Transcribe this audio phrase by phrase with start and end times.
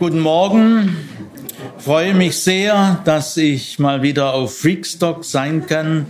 [0.00, 0.96] Guten Morgen.
[1.76, 6.06] Ich freue mich sehr, dass ich mal wieder auf Freakstock sein kann.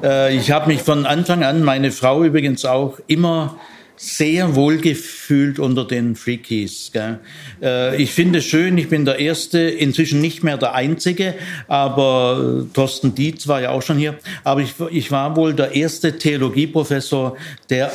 [0.00, 3.56] Äh, ich habe mich von Anfang an, meine Frau übrigens auch, immer
[3.96, 6.92] sehr wohlgefühlt unter den Freakies.
[6.92, 7.18] Gell?
[7.60, 11.34] Äh, ich finde es schön, ich bin der Erste, inzwischen nicht mehr der Einzige,
[11.66, 16.16] aber äh, Thorsten Dietz war ja auch schon hier, aber ich, war wohl der erste
[16.16, 17.36] Theologieprofessor,
[17.70, 17.90] der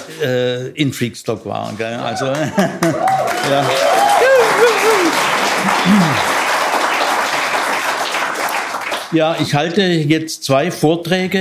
[0.73, 1.73] in Freakstock war.
[1.77, 1.95] Gell?
[1.95, 2.25] Also,
[3.49, 3.65] ja.
[9.13, 11.39] Ja, ich halte jetzt zwei Vorträge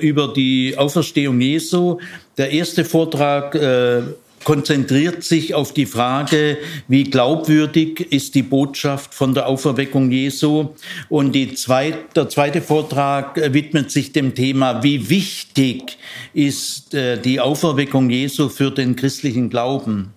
[0.00, 1.98] äh, über die Auferstehung Jesu.
[2.36, 4.02] Der erste Vortrag äh,
[4.44, 10.68] konzentriert sich auf die Frage, wie glaubwürdig ist die Botschaft von der Auferweckung Jesu.
[11.08, 15.96] Und zweit, der zweite Vortrag äh, widmet sich dem Thema, wie wichtig
[16.34, 20.12] ist äh, die Auferweckung Jesu für den christlichen Glauben.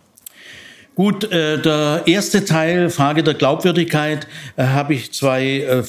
[0.93, 5.83] Gut, äh, der erste Teil, Frage der Glaubwürdigkeit, äh, habe ich zwei äh,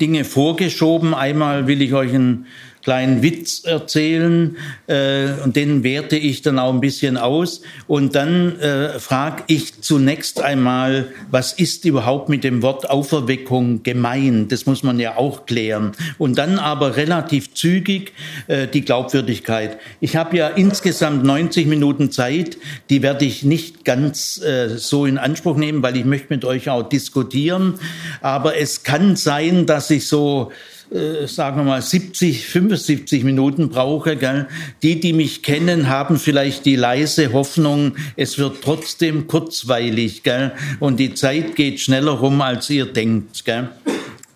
[0.00, 1.14] Dinge vorgeschoben.
[1.14, 2.46] Einmal will ich euch ein
[2.84, 7.62] kleinen Witz erzählen äh, und den werte ich dann auch ein bisschen aus.
[7.86, 14.52] Und dann äh, frage ich zunächst einmal, was ist überhaupt mit dem Wort Auferweckung gemeint?
[14.52, 15.92] Das muss man ja auch klären.
[16.18, 18.12] Und dann aber relativ zügig
[18.48, 19.78] äh, die Glaubwürdigkeit.
[20.00, 22.58] Ich habe ja insgesamt 90 Minuten Zeit,
[22.90, 26.68] die werde ich nicht ganz äh, so in Anspruch nehmen, weil ich möchte mit euch
[26.68, 27.74] auch diskutieren.
[28.20, 30.52] Aber es kann sein, dass ich so
[30.90, 34.16] äh, sagen wir mal 70, 75 Minuten brauche.
[34.16, 34.46] Gell?
[34.82, 40.52] Die, die mich kennen, haben vielleicht die leise Hoffnung, es wird trotzdem kurzweilig gell?
[40.80, 43.44] und die Zeit geht schneller rum, als ihr denkt.
[43.44, 43.68] Gell?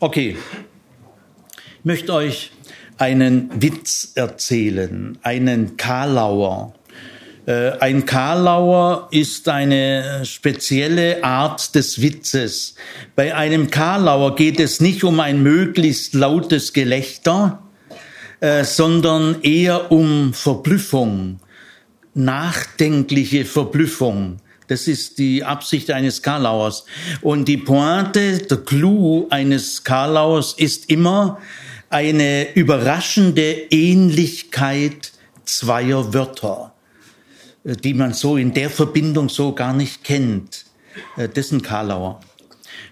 [0.01, 0.37] Okay,
[1.79, 2.53] ich möchte euch
[2.99, 6.75] einen Witz erzählen, einen Karlauer.
[7.49, 12.75] Äh, ein Karlauer ist eine spezielle Art des Witzes.
[13.17, 17.63] Bei einem Karlauer geht es nicht um ein möglichst lautes Gelächter,
[18.41, 21.41] äh, sondern eher um Verblüffung,
[22.13, 24.37] nachdenkliche Verblüffung.
[24.67, 26.85] Das ist die Absicht eines Karlauers.
[27.23, 31.39] Und die Pointe, der Clou eines Karlauers ist immer
[31.89, 35.13] eine überraschende Ähnlichkeit
[35.47, 36.75] zweier Wörter.
[37.68, 40.64] Äh, die man so in der Verbindung so gar nicht kennt.
[41.17, 42.20] Äh, ein Karlauer.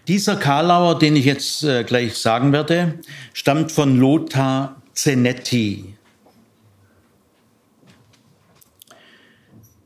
[0.07, 3.01] Dieser Karlauer, den ich jetzt äh, gleich sagen werde,
[3.33, 5.95] stammt von Lothar Zenetti.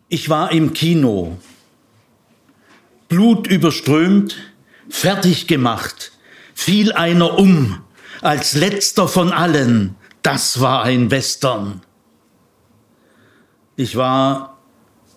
[0.08, 1.38] Ich war im Kino,
[3.08, 4.36] Blut überströmt,
[4.88, 6.12] fertig gemacht,
[6.52, 7.80] fiel einer um,
[8.20, 9.94] als letzter von allen.
[10.22, 11.80] Das war ein Western.
[13.76, 14.49] Ich war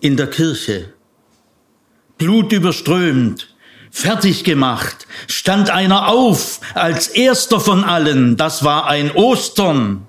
[0.04, 0.90] in der Kirche.
[2.18, 3.48] Blutüberströmt,
[3.90, 8.36] fertig gemacht, stand einer auf als erster von allen.
[8.36, 10.06] Das war ein Ostern.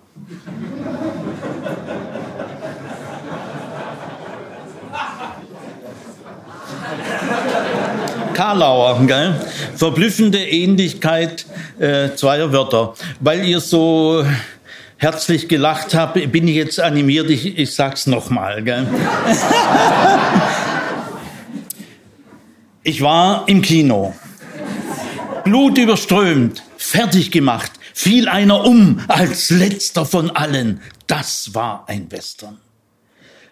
[8.34, 9.40] Karlauer, gell?
[9.78, 11.46] Verblüffende Ähnlichkeit
[11.80, 12.96] äh, zweier Wörter.
[13.22, 14.26] Weil ihr so
[14.98, 18.64] herzlich gelacht habe, bin ich jetzt animiert, ich, ich sag's nochmal.
[22.84, 24.16] ich war im Kino,
[25.44, 30.82] Blut überströmt, fertig gemacht, fiel einer um als letzter von allen.
[31.08, 32.58] Das war ein Western.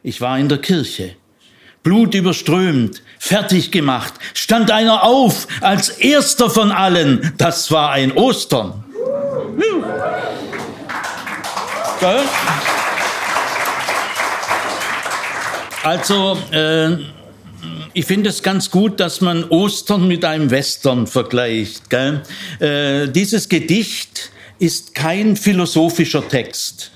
[0.02, 1.16] Ich war in der Kirche,
[1.84, 7.34] Blut überströmt, fertig gemacht, stand einer auf als erster von allen.
[7.38, 8.84] Das war ein Ostern.
[12.04, 12.20] Gell?
[15.84, 16.98] Also, äh,
[17.94, 21.90] ich finde es ganz gut, dass man Ostern mit einem Western vergleicht.
[21.90, 22.24] Gell?
[22.60, 26.92] Äh, dieses Gedicht ist kein philosophischer Text.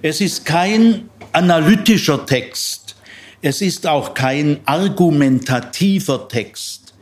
[0.00, 2.96] Es ist kein analytischer Text.
[3.42, 6.94] Es ist auch kein argumentativer Text,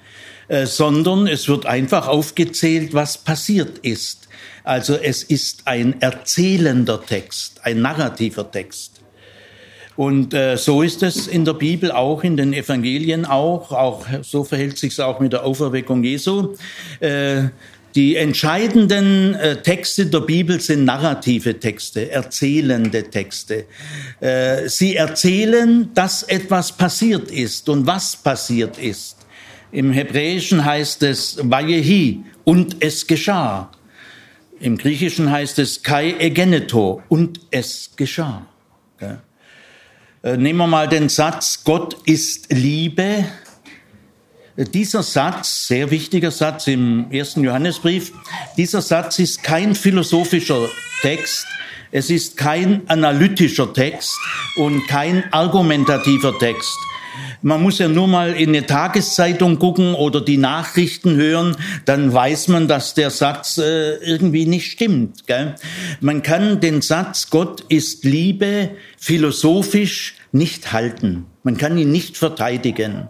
[0.49, 4.20] äh, sondern es wird einfach aufgezählt, was passiert ist.
[4.65, 9.01] Also es ist ein erzählender Text, ein narrativer Text.
[9.97, 13.73] Und äh, so ist es in der Bibel auch, in den Evangelien auch.
[13.73, 16.55] Auch so verhält sich es auch mit der Auferweckung Jesu.
[17.01, 17.49] Äh,
[17.95, 23.65] die entscheidenden äh, Texte der Bibel sind narrative Texte, erzählende Texte.
[24.21, 29.17] Äh, sie erzählen, dass etwas passiert ist und was passiert ist.
[29.73, 33.71] Im Hebräischen heißt es Vayehi und es geschah.
[34.61, 38.47] Im Griechischen heißt es kai egeneto und es geschah.
[40.23, 43.25] Äh, nehmen wir mal den Satz, Gott ist Liebe.
[44.57, 48.13] Dieser Satz, sehr wichtiger Satz im ersten Johannesbrief,
[48.59, 50.69] dieser Satz ist kein philosophischer
[51.01, 51.47] Text,
[51.91, 54.15] es ist kein analytischer Text
[54.57, 56.77] und kein argumentativer Text.
[57.43, 62.49] Man muss ja nur mal in eine Tageszeitung gucken oder die Nachrichten hören, dann weiß
[62.49, 65.27] man, dass der Satz äh, irgendwie nicht stimmt.
[65.27, 65.55] Gell?
[66.01, 71.27] Man kann den Satz Gott ist Liebe philosophisch nicht halten.
[71.43, 73.09] Man kann ihn nicht verteidigen.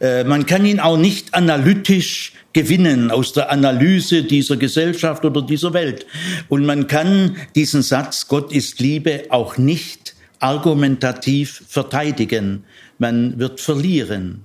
[0.00, 5.72] Äh, man kann ihn auch nicht analytisch gewinnen aus der Analyse dieser Gesellschaft oder dieser
[5.72, 6.06] Welt.
[6.48, 12.64] Und man kann diesen Satz Gott ist Liebe auch nicht argumentativ verteidigen
[13.00, 14.44] man wird verlieren.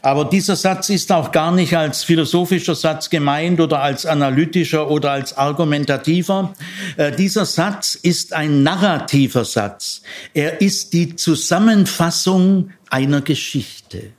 [0.00, 5.10] Aber dieser Satz ist auch gar nicht als philosophischer Satz gemeint oder als analytischer oder
[5.10, 6.54] als argumentativer.
[6.96, 10.02] Äh, dieser Satz ist ein narrativer Satz.
[10.34, 14.12] Er ist die Zusammenfassung einer Geschichte.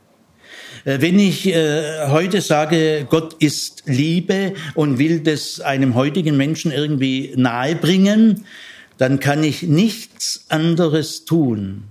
[0.83, 6.71] Äh, wenn ich äh, heute sage, Gott ist Liebe und will das einem heutigen Menschen
[6.71, 8.45] irgendwie nahebringen,
[8.97, 11.85] dann kann ich nichts anderes tun,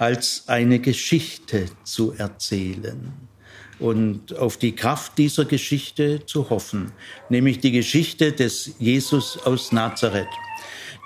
[0.00, 3.12] als eine Geschichte zu erzählen
[3.78, 6.92] und auf die Kraft dieser Geschichte zu hoffen,
[7.28, 10.26] nämlich die Geschichte des Jesus aus Nazareth.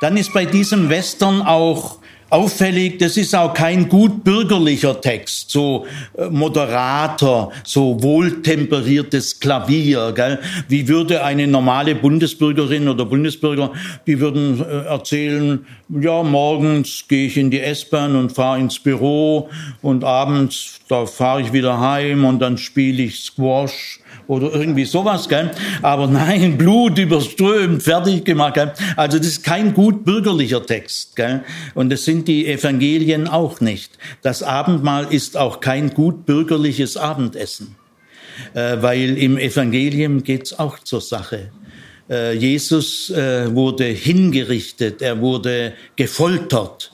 [0.00, 1.98] Dann ist bei diesem Western auch
[2.34, 5.86] auffällig, das ist auch kein gut bürgerlicher Text, so
[6.18, 10.12] äh, moderater, so wohltemperiertes Klavier.
[10.12, 10.40] Gell?
[10.68, 13.72] Wie würde eine normale Bundesbürgerin oder Bundesbürger,
[14.08, 19.48] die würden äh, erzählen, ja, morgens gehe ich in die S-Bahn und fahre ins Büro
[19.80, 25.28] und abends, da fahre ich wieder heim und dann spiele ich Squash oder irgendwie sowas,
[25.28, 25.50] gell?
[25.82, 28.72] Aber nein, Blut überströmt, fertig gemacht, gell?
[28.96, 31.42] Also das ist kein gut bürgerlicher Text, gell?
[31.74, 33.92] Und das sind die Evangelien auch nicht.
[34.22, 37.76] Das Abendmahl ist auch kein gut bürgerliches Abendessen,
[38.54, 41.50] äh, weil im Evangelium geht's auch zur Sache.
[42.08, 46.93] Äh, Jesus äh, wurde hingerichtet, er wurde gefoltert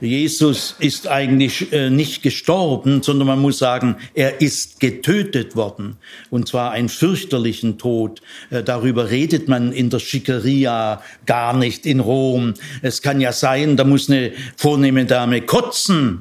[0.00, 5.96] Jesus ist eigentlich äh, nicht gestorben, sondern man muss sagen, er ist getötet worden.
[6.30, 8.22] Und zwar einen fürchterlichen Tod.
[8.50, 12.54] Äh, darüber redet man in der Schickeria gar nicht in Rom.
[12.82, 16.20] Es kann ja sein, da muss eine vornehme Dame kotzen.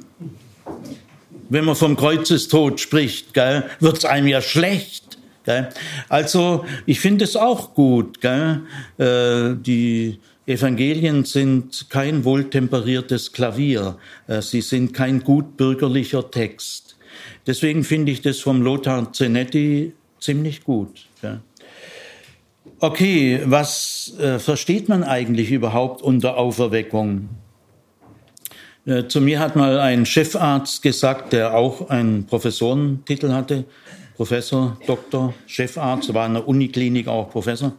[1.49, 5.17] Wenn man vom Kreuzestod spricht, wird es einem ja schlecht.
[6.09, 8.21] Also ich finde es auch gut.
[8.21, 8.61] Gell?
[8.97, 13.97] Äh, die Evangelien sind kein wohltemperiertes Klavier,
[14.27, 16.97] äh, sie sind kein gut bürgerlicher Text.
[17.45, 21.05] Deswegen finde ich das vom Lothar Zenetti ziemlich gut.
[22.79, 27.29] Okay, was äh, versteht man eigentlich überhaupt unter Auferweckung?
[28.87, 33.65] Äh, zu mir hat mal ein Chefarzt gesagt, der auch einen Professorentitel hatte,
[34.15, 37.73] Professor, Doktor, Chefarzt, war in der Uniklinik auch Professor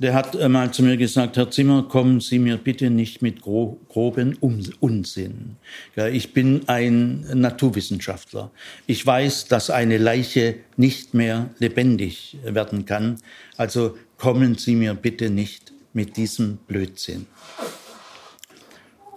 [0.00, 3.78] der hat mal zu mir gesagt, Herr Zimmer, kommen Sie mir bitte nicht mit gro
[3.88, 5.56] groben Unsinn.
[5.94, 8.50] Ja, ich bin ein Naturwissenschaftler.
[8.86, 13.18] Ich weiß, dass eine Leiche nicht mehr lebendig werden kann.
[13.56, 17.26] Also kommen Sie mir bitte nicht mit diesem Blödsinn.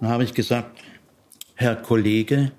[0.00, 0.78] Dann habe ich gesagt,
[1.56, 2.52] Herr Kollege,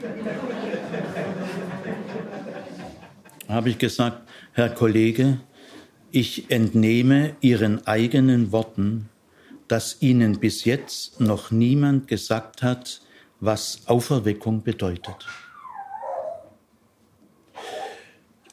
[3.48, 5.38] habe ich gesagt, Herr Kollege,
[6.12, 9.08] ich entnehme Ihren eigenen Worten,
[9.68, 13.00] dass Ihnen bis jetzt noch niemand gesagt hat,
[13.40, 15.26] was Auferweckung bedeutet.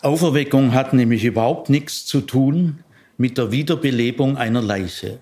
[0.02, 2.84] Auferweckung hat nämlich überhaupt nichts zu tun
[3.18, 5.20] mit der Wiederbelebung einer Leiche.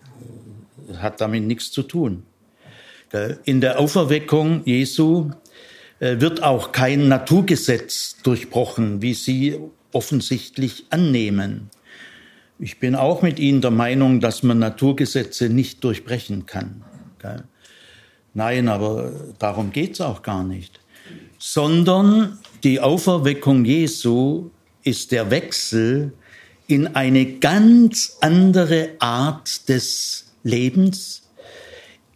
[0.98, 2.24] Hat damit nichts zu tun.
[3.46, 5.32] In der Auferweckung Jesu
[6.00, 9.58] äh, wird auch kein Naturgesetz durchbrochen, wie Sie
[9.94, 11.70] offensichtlich annehmen.
[12.58, 16.84] Ich bin auch mit Ihnen der Meinung, dass man Naturgesetze nicht durchbrechen kann.
[18.34, 20.80] Nein, aber darum geht's auch gar nicht.
[21.38, 24.52] Sondern die Auferweckung Jesu
[24.84, 26.14] ist der Wechsel
[26.68, 31.30] in eine ganz andere Art des Lebens,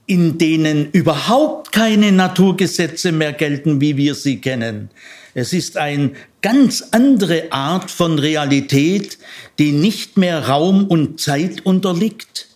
[0.06, 4.90] in denen überhaupt keine Naturgesetze mehr gelten, wie wir sie kennen.
[5.34, 9.18] Es ist eine ganz andere Art von Realität,
[9.58, 12.48] die nicht mehr Raum und Zeit unterliegt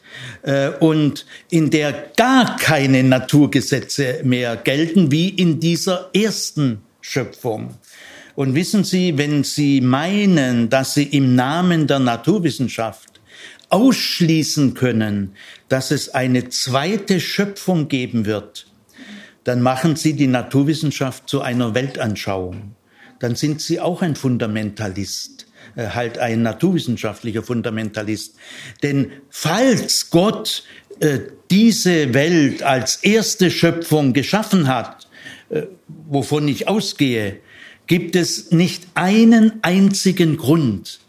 [0.43, 7.75] äh, und in der gar keine Naturgesetze mehr gelten, wie in dieser ersten Schöpfung.
[8.35, 13.21] Und wissen Sie, wenn Sie meinen, dass Sie im Namen der Naturwissenschaft
[13.69, 15.35] ausschließen können,
[15.67, 18.67] dass es eine zweite Schöpfung geben wird,
[19.43, 22.75] dann machen Sie die Naturwissenschaft zu einer Weltanschauung.
[23.23, 28.35] Dann sind Sie auch ein Fundamentalist, äh, halt ein naturwissenschaftlicher Fundamentalist.
[28.83, 30.65] Denn falls Gott
[30.99, 35.07] äh, diese Welt als erste Schöpfung geschaffen hat,
[35.49, 37.37] äh, wovon ich ausgehe,
[37.87, 40.99] gibt es nicht einen einzigen Grund,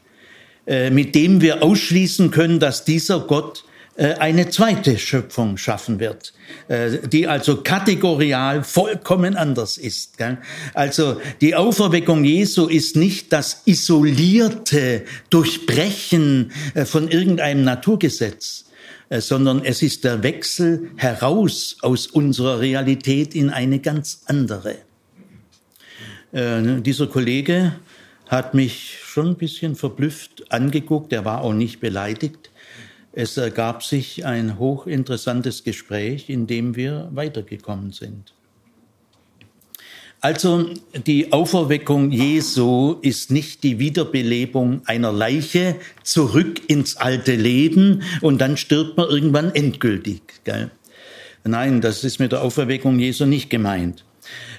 [0.66, 3.64] mit dem wir ausschließen können, dass dieser Gott
[3.96, 6.32] eine zweite Schöpfung schaffen wird,
[6.68, 10.16] äh, die also kategorial vollkommen anders ist.
[10.74, 16.52] Also die Auferweckung Jesu ist nicht das isolierte Durchbrechen
[16.84, 18.64] von irgendeinem Naturgesetz,
[19.10, 24.76] sondern es ist der Wechsel heraus aus unserer Realität in eine ganz andere.
[26.32, 27.76] Dieser Kollege
[28.26, 32.50] hat mich schon ein bisschen verblüfft angeguckt, er war auch nicht beleidigt.
[33.16, 38.34] Es ergab sich ein hochinteressantes Gespräch, in dem wir weitergekommen sind.
[40.20, 40.70] Also
[41.06, 48.56] die Auferweckung Jesu ist nicht die Wiederbelebung einer Leiche zurück ins alte Leben und dann
[48.56, 50.22] stirbt man irgendwann endgültig.
[50.44, 50.70] Gell?
[51.44, 54.02] Nein, das ist mit der Auferweckung Jesu nicht gemeint.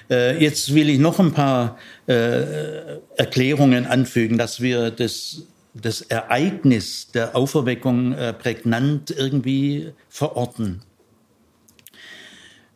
[0.08, 5.42] Äh, jetzt will ich noch ein paar äh, Erklärungen anfügen, dass wir das,
[5.80, 10.82] das Ereignis der Auferweckung äh, prägnant irgendwie verorten.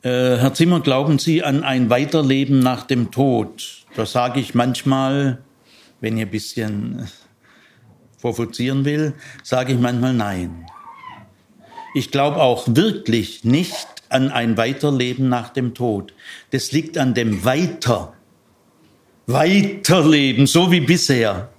[0.02, 3.84] Herr Zimmer, glauben Sie an ein Weiterleben nach dem Tod?
[3.94, 5.42] Da sage ich manchmal,
[6.00, 7.06] wenn ich ein bisschen
[8.22, 10.64] provozieren will, sage ich manchmal nein.
[11.94, 16.14] Ich glaube auch wirklich nicht an ein Weiterleben nach dem Tod.
[16.50, 18.14] Das liegt an dem Weiter.
[19.26, 21.50] Weiterleben, so wie bisher.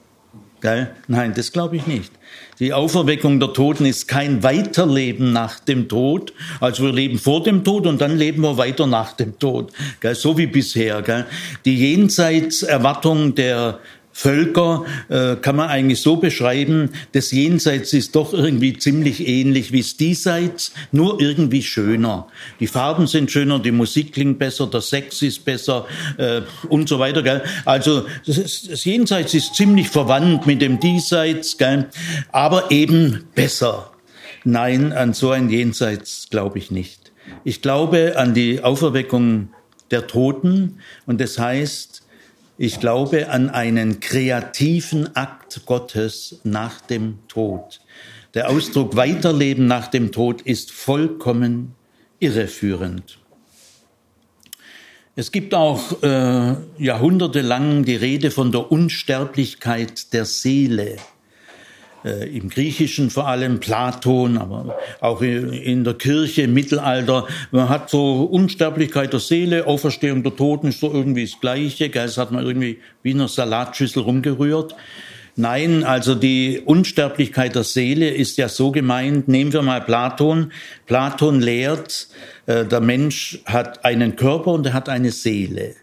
[0.62, 0.92] Gell?
[1.08, 2.12] Nein, das glaube ich nicht.
[2.60, 6.34] Die Auferweckung der Toten ist kein Weiterleben nach dem Tod.
[6.60, 9.74] Also wir leben vor dem Tod und dann leben wir weiter nach dem Tod.
[10.00, 10.14] Gell?
[10.14, 11.02] So wie bisher.
[11.02, 11.26] Gell?
[11.66, 13.80] Die Jenseitserwartung der
[14.14, 19.82] Völker äh, kann man eigentlich so beschreiben, das Jenseits ist doch irgendwie ziemlich ähnlich wie
[19.82, 22.28] das Diesseits, nur irgendwie schöner.
[22.60, 25.86] Die Farben sind schöner, die Musik klingt besser, der Sex ist besser
[26.18, 27.24] äh, und so weiter.
[27.24, 27.42] Gell?
[27.66, 31.90] Also das, das Jenseits ist ziemlich verwandt mit dem Diesseits, gell?
[32.32, 33.92] aber eben besser.
[34.44, 37.12] Nein, an so ein Jenseits glaube ich nicht.
[37.44, 39.50] Ich glaube an die Auferweckung
[39.92, 41.91] der Toten und das heißt,
[42.62, 47.82] ich glaube an einen kreativen Akt Gottes nach dem Tod.
[48.36, 51.74] Der Ausdruck Weiterleben nach dem Tod ist vollkommen
[52.20, 53.18] irreführend.
[55.16, 60.98] Es gibt auch äh, jahrhundertelang die Rede von der Unsterblichkeit der Seele
[62.04, 67.28] im Griechischen vor allem, Platon, aber auch in der Kirche im Mittelalter.
[67.52, 71.90] Man hat so Unsterblichkeit der Seele, Auferstehung der Toten ist so irgendwie das Gleiche.
[71.90, 74.76] Das hat man irgendwie wie in einer Salatschüssel rumgerührt.
[75.38, 79.28] Nein, also die Unsterblichkeit der Seele ist ja so gemeint.
[79.28, 80.52] Nehmen wir mal Platon.
[80.88, 82.10] Platon lehrt,
[82.48, 85.76] äh, der Mensch hat einen Körper und er hat eine Seele.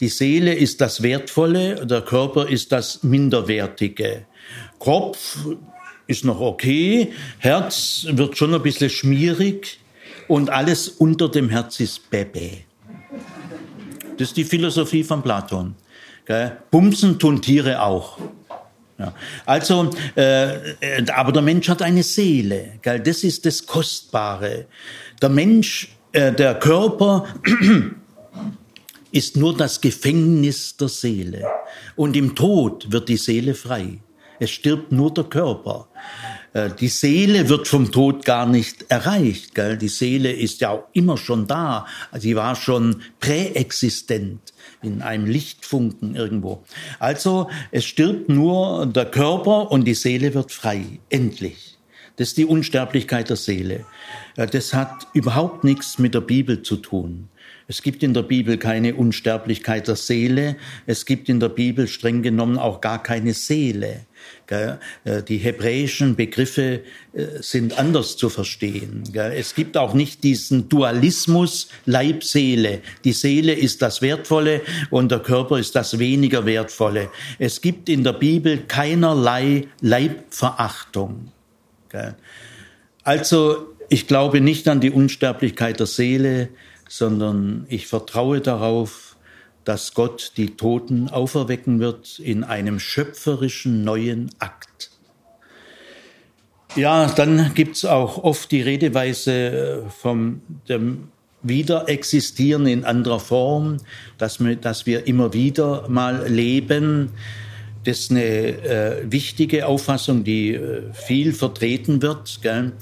[0.00, 4.24] Die Seele ist das Wertvolle, der Körper ist das Minderwertige.
[4.84, 5.38] Kopf
[6.06, 9.80] ist noch okay, Herz wird schon ein bisschen schmierig
[10.28, 12.58] und alles unter dem Herz ist Bebe.
[14.18, 15.74] Das ist die Philosophie von Platon.
[16.70, 18.18] Bumsen tun Tiere auch.
[18.98, 19.14] Ja.
[19.46, 20.74] Also, äh,
[21.14, 22.78] aber der Mensch hat eine Seele.
[22.82, 23.00] Gell?
[23.00, 24.66] Das ist das Kostbare.
[25.22, 27.24] Der Mensch, äh, der Körper
[29.12, 31.46] ist nur das Gefängnis der Seele.
[31.96, 33.98] Und im Tod wird die Seele frei.
[34.40, 35.88] Es stirbt nur der Körper.
[36.52, 39.54] Äh, die Seele wird vom Tod gar nicht erreicht.
[39.54, 39.76] Gell?
[39.76, 41.86] Die Seele ist ja auch immer schon da.
[42.12, 44.40] Sie war schon präexistent
[44.82, 46.64] in einem Lichtfunken irgendwo.
[46.98, 50.84] Also es stirbt nur der Körper und die Seele wird frei.
[51.10, 51.78] Endlich.
[52.16, 53.84] Das ist die Unsterblichkeit der Seele.
[54.36, 57.28] Äh, das hat überhaupt nichts mit der Bibel zu tun.
[57.66, 60.56] Es gibt in der Bibel keine Unsterblichkeit der Seele.
[60.86, 64.04] Es gibt in der Bibel streng genommen auch gar keine Seele.
[64.50, 64.76] Äh,
[65.22, 66.80] die hebräischen Begriffe
[67.12, 69.04] äh, sind anders zu verstehen.
[69.14, 72.80] Es gibt auch nicht diesen Dualismus Leib-Seele.
[73.04, 74.60] Die Seele ist das Wertvolle
[74.90, 77.10] und der Körper ist das weniger Wertvolle.
[77.38, 81.32] Es gibt in der Bibel keinerlei Leibverachtung.
[83.04, 86.48] Also ich glaube nicht an die Unsterblichkeit der Seele
[86.88, 89.13] sondern ich vertraue darauf,
[89.64, 94.90] dass Gott die Toten auferwecken wird in einem schöpferischen neuen Akt.
[96.76, 101.08] Ja, dann gibt's auch oft die Redeweise vom dem
[101.44, 103.76] wieder existieren in anderer Form,
[104.18, 107.10] dass wir, dass wir immer wieder mal leben.
[107.84, 112.40] Das ist eine äh, wichtige Auffassung, die äh, viel vertreten wird.
[112.42, 112.72] Gell?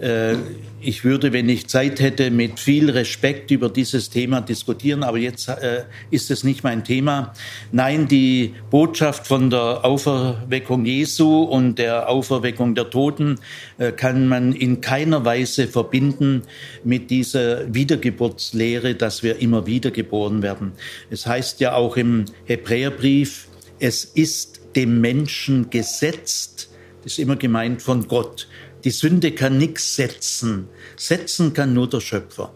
[0.00, 0.36] Äh,
[0.80, 5.48] ich würde, wenn ich Zeit hätte, mit viel Respekt über dieses Thema diskutieren, aber jetzt
[5.48, 7.34] äh, ist es nicht mein Thema.
[7.70, 13.38] Nein, die Botschaft von der Auferweckung Jesu und der Auferweckung der Toten
[13.78, 16.42] äh, kann man in keiner Weise verbinden
[16.82, 20.72] mit dieser Wiedergeburtslehre, dass wir immer wieder geboren werden.
[21.10, 23.46] Es heißt ja auch im Hebräerbrief,
[23.78, 26.70] es ist dem Menschen gesetzt,
[27.02, 28.48] das ist immer gemeint von Gott.
[28.84, 30.68] Die Sünde kann nichts setzen.
[30.96, 32.52] Setzen kann nur der Schöpfer.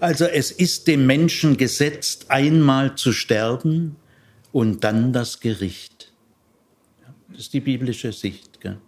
[0.00, 3.96] Also es ist dem Menschen gesetzt, einmal zu sterben
[4.52, 6.12] und dann das Gericht.
[7.28, 8.60] Das ist die biblische Sicht.
[8.60, 8.78] Gell?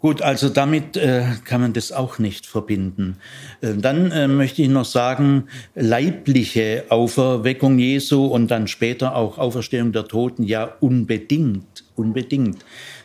[0.00, 3.16] Gut, also damit äh, kann man das auch nicht verbinden.
[3.60, 9.90] Äh, dann äh, möchte ich noch sagen, leibliche Auferweckung Jesu und dann später auch Auferstehung
[9.90, 12.64] der Toten, ja unbedingt, unbedingt.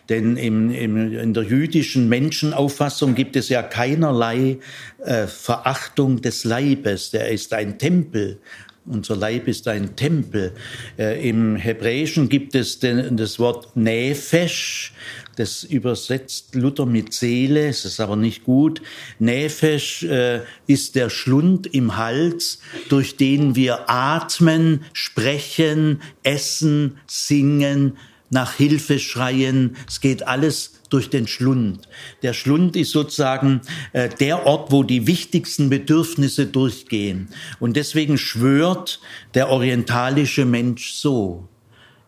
[0.10, 4.60] Denn im, im, in der jüdischen Menschenauffassung gibt es ja keinerlei
[5.04, 7.12] äh, Verachtung des Leibes.
[7.12, 8.40] Der ist ein Tempel.
[8.86, 10.52] Unser Leib ist ein Tempel.
[11.00, 14.94] Äh, Im Hebräischen gibt es den, das Wort Nefesh.
[15.38, 17.68] Das übersetzt Luther mit Seele.
[17.70, 18.82] Es ist aber nicht gut.
[19.20, 27.98] Nefesh äh, ist der Schlund im Hals, durch den wir atmen, sprechen, essen, singen,
[28.34, 29.78] nach Hilfe schreien.
[29.88, 31.88] Es geht alles durch den Schlund.
[32.22, 33.62] Der Schlund ist sozusagen
[33.94, 37.30] äh, der Ort, wo die wichtigsten Bedürfnisse durchgehen.
[37.60, 39.00] Und deswegen schwört
[39.34, 41.48] der orientalische Mensch so.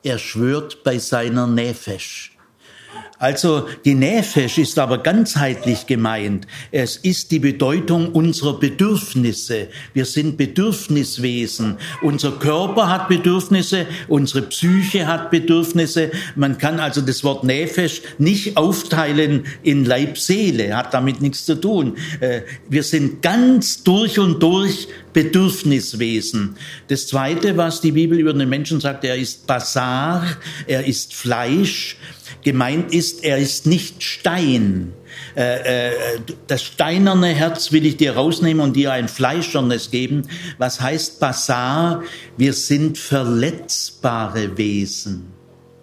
[0.04, 2.35] Er schwört bei seiner Nefesh.
[3.18, 6.48] Also die Nefesh ist aber ganzheitlich gemeint.
[6.72, 9.70] Es ist die Bedeutung unserer Bedürfnisse.
[9.94, 11.78] Wir sind Bedürfniswesen.
[12.02, 16.12] Unser Körper hat Bedürfnisse, unsere Psyche hat Bedürfnisse.
[16.36, 21.56] Man kann also das Wort Nefesh nicht aufteilen in Leib, Seele, hat damit nichts zu
[21.56, 21.96] tun.
[22.20, 26.58] Äh, wir sind ganz durch und durch Bedürfniswesen.
[26.90, 30.28] Das Zweite, was die Bibel über den Menschen sagt, er ist Basar,
[30.68, 31.96] er ist Fleisch.
[32.44, 34.92] Gemeint ist, er ist nicht Stein.
[35.38, 35.94] Äh, äh,
[36.48, 40.24] das steinerne Herz will ich dir rausnehmen und dir ein fleischernes geben.
[40.58, 42.04] Was heißt Basar?
[42.36, 45.28] Wir sind verletzbare Wesen.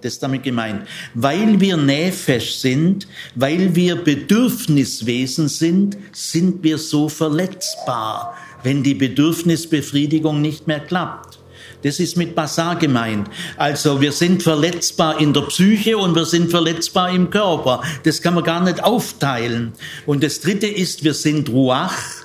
[0.02, 0.86] Das ist damit gemeint.
[1.14, 10.40] Weil wir Näfesch sind, weil wir Bedürfniswesen sind, sind wir so verletzbar, wenn die Bedürfnisbefriedigung
[10.40, 11.38] nicht mehr klappt.
[11.82, 13.28] Das ist mit Basar gemeint.
[13.56, 17.82] Also wir sind verletzbar in der Psyche und wir sind verletzbar im Körper.
[18.04, 19.72] Das kann man gar nicht aufteilen.
[20.06, 22.21] Und das Dritte ist, wir sind Ruach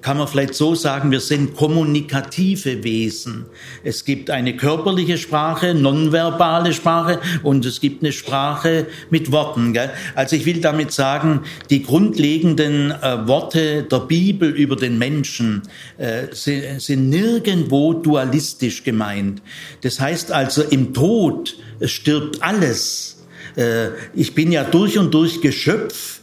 [0.00, 3.46] kann man vielleicht so sagen, wir sind kommunikative Wesen.
[3.84, 9.72] Es gibt eine körperliche Sprache, nonverbale Sprache und es gibt eine Sprache mit Worten.
[9.72, 9.90] Gell?
[10.14, 15.62] Also ich will damit sagen, die grundlegenden äh, Worte der Bibel über den Menschen
[15.98, 19.42] äh, sind, sind nirgendwo dualistisch gemeint.
[19.82, 23.18] Das heißt also, im Tod stirbt alles.
[23.56, 26.19] Äh, ich bin ja durch und durch Geschöpf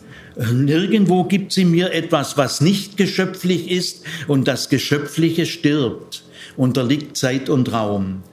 [0.53, 6.23] Nirgendwo gibt sie mir etwas, was nicht geschöpflich ist und das Geschöpfliche stirbt,
[6.55, 8.23] unterliegt Zeit und Raum.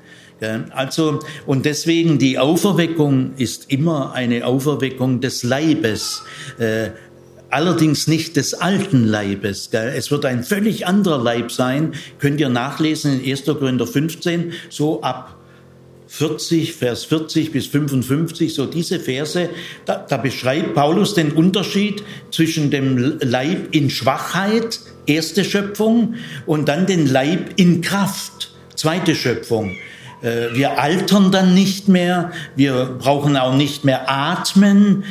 [0.70, 6.22] Also, und deswegen die Auferweckung ist immer eine Auferweckung des Leibes.
[6.58, 6.90] Äh,
[7.48, 9.70] allerdings nicht des alten Leibes.
[9.72, 13.44] Es wird ein völlig anderer Leib sein, könnt ihr nachlesen in 1.
[13.44, 15.33] Korinther 15, so ab
[16.16, 19.50] 40, Vers 40 bis 55, so diese Verse,
[19.84, 26.14] da, da beschreibt Paulus den Unterschied zwischen dem Leib in Schwachheit, erste Schöpfung,
[26.46, 29.72] und dann den Leib in Kraft, zweite Schöpfung.
[30.22, 35.02] Äh, wir altern dann nicht mehr, wir brauchen auch nicht mehr atmen,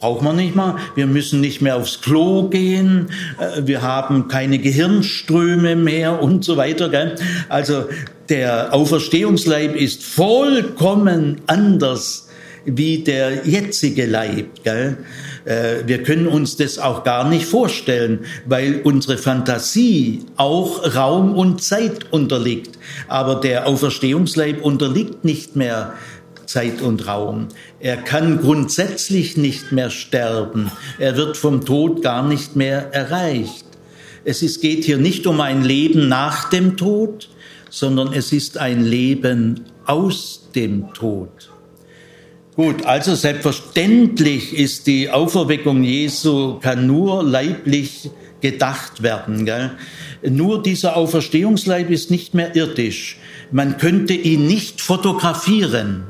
[0.00, 0.76] braucht man nicht mal.
[0.96, 3.08] Wir müssen nicht mehr aufs Klo gehen.
[3.38, 6.90] Äh, wir haben keine Gehirnströme mehr und so weiter.
[6.90, 7.14] Gell?
[7.48, 7.84] Also
[8.32, 12.28] der Auferstehungsleib ist vollkommen anders
[12.64, 14.64] wie der jetzige Leib.
[14.64, 14.96] Gell?
[15.44, 21.62] Äh, wir können uns das auch gar nicht vorstellen, weil unsere Fantasie auch Raum und
[21.62, 22.78] Zeit unterliegt.
[23.06, 25.92] Aber der Auferstehungsleib unterliegt nicht mehr
[26.46, 27.48] Zeit und Raum.
[27.80, 30.72] Er kann grundsätzlich nicht mehr sterben.
[30.98, 33.66] Er wird vom Tod gar nicht mehr erreicht.
[34.24, 37.28] Es geht hier nicht um ein Leben nach dem Tod,
[37.72, 41.50] sondern es ist ein Leben aus dem Tod.
[42.54, 48.10] Gut, also selbstverständlich ist die Auferweckung Jesu kann nur leiblich
[48.42, 49.46] gedacht werden.
[49.46, 49.70] Gell?
[50.22, 53.16] Nur dieser Auferstehungsleib ist nicht mehr irdisch.
[53.50, 56.04] Man könnte ihn nicht fotografieren.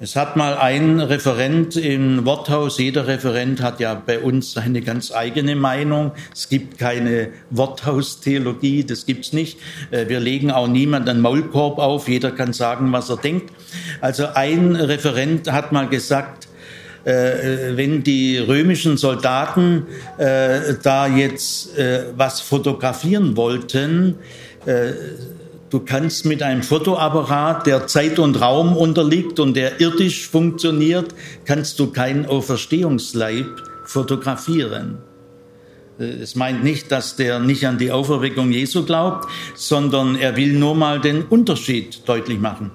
[0.00, 5.10] Es hat mal ein Referent im Worthaus, jeder Referent hat ja bei uns seine ganz
[5.10, 6.12] eigene Meinung.
[6.32, 9.58] Es gibt keine Worthaustheologie, das gibt's nicht.
[9.90, 13.52] Äh, wir legen auch niemand einen Maulkorb auf, jeder kann sagen, was er denkt.
[14.00, 16.46] Also ein Referent hat mal gesagt,
[17.04, 21.70] äh, wenn die römischen Soldaten äh, da jetzt
[22.16, 24.14] was fotografieren wollten,
[25.70, 31.78] Du kannst mit einem Fotoapparat, der Zeit und Raum unterliegt und der irdisch funktioniert, kannst
[31.78, 33.46] du keinen Auferstehungsleib
[33.84, 34.98] fotografieren.
[35.98, 40.54] Äh, es meint nicht, dass der nicht an die Auferweckung Jesu glaubt, sondern er will
[40.54, 42.70] nur mal den Unterschied deutlich machen.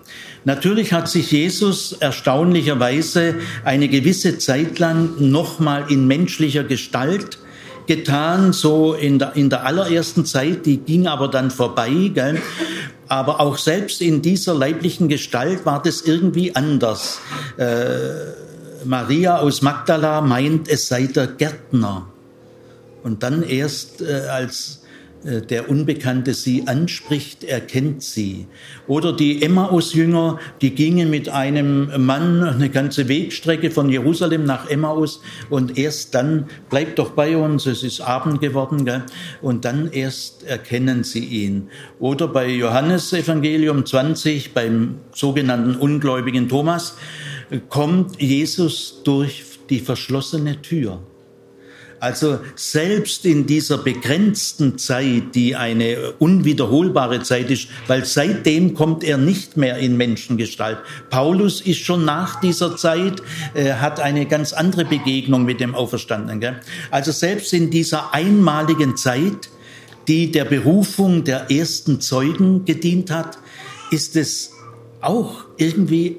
[0.46, 7.40] Natürlich hat sich Jesus erstaunlicherweise eine gewisse Zeit lang nochmal in menschlicher Gestalt
[7.88, 12.12] getan, so in der, in der allerersten Zeit, die ging aber dann vorbei.
[12.14, 12.42] Gell?
[13.08, 17.20] Aber auch selbst in dieser leiblichen Gestalt war das irgendwie anders.
[17.58, 17.66] Äh,
[18.86, 22.08] Maria aus Magdala meint, es sei der Gärtner.
[23.04, 24.83] Und dann erst äh, als
[25.24, 28.48] der Unbekannte sie anspricht, erkennt sie.
[28.88, 35.22] Oder die Emmaus-Jünger, die gingen mit einem Mann eine ganze Wegstrecke von Jerusalem nach Emmaus
[35.50, 39.04] und erst dann, bleibt doch bei uns, es ist Abend geworden, gell?
[39.42, 41.70] und dann erst erkennen sie ihn.
[42.00, 46.96] Oder bei Johannes Evangelium 20, beim sogenannten ungläubigen Thomas,
[47.70, 51.02] kommt Jesus durch die verschlossene Tür.
[52.04, 59.18] Also selbst in dieser begrenzten Zeit, die eine unwiederholbare Zeit ist, weil seitdem kommt er
[59.18, 60.80] nicht mehr in Menschengestalt.
[61.10, 66.42] Paulus ist schon nach dieser Zeit, äh, hat eine ganz andere Begegnung mit dem Auferstandenen.
[66.42, 66.60] Gell?
[66.92, 69.50] Also selbst in dieser einmaligen Zeit,
[70.10, 73.38] die der Berufung der ersten Zeugen gedient hat,
[73.92, 74.52] ist es
[75.00, 76.18] auch irgendwie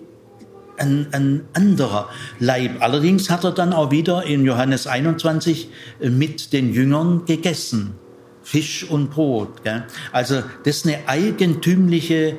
[0.79, 2.09] ein, ein anderer
[2.39, 2.81] Leib.
[2.81, 5.69] Allerdings hat er dann auch wieder in Johannes 21
[6.01, 7.95] äh, mit den Jüngern gegessen.
[8.43, 9.65] Fisch und Brot.
[9.65, 9.85] Gell?
[10.13, 12.37] Also das ist eine eigentümliche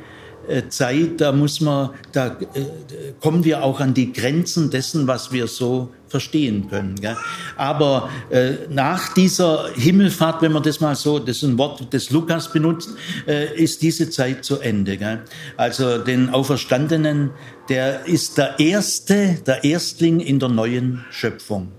[0.47, 5.31] äh, Zeit, da muss man, da äh, kommen wir auch an die Grenzen dessen, was
[5.31, 6.95] wir so verstehen können.
[6.95, 7.17] Gell?
[7.57, 12.11] Aber äh, nach dieser Himmelfahrt, wenn man das mal so, das ist ein Wort, das
[12.11, 12.91] Lukas benutzt,
[13.27, 14.97] äh, ist diese Zeit zu Ende.
[14.97, 15.21] Gell?
[15.57, 17.31] Also den Auferstandenen,
[17.69, 21.71] der ist der Erste, der Erstling in der neuen Schöpfung.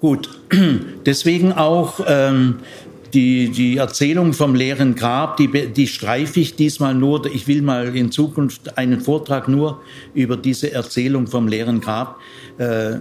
[0.00, 0.28] Gut,
[1.06, 2.60] deswegen auch ähm,
[3.14, 7.24] die, die Erzählung vom leeren Grab, die, die streife ich diesmal nur.
[7.26, 9.80] Ich will mal in Zukunft einen Vortrag nur
[10.12, 12.20] über diese Erzählung vom leeren Grab
[12.58, 13.00] äh, äh,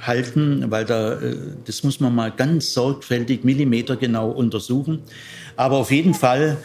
[0.00, 5.02] halten, weil da, äh, das muss man mal ganz sorgfältig, millimetergenau untersuchen.
[5.56, 6.56] Aber auf jeden Fall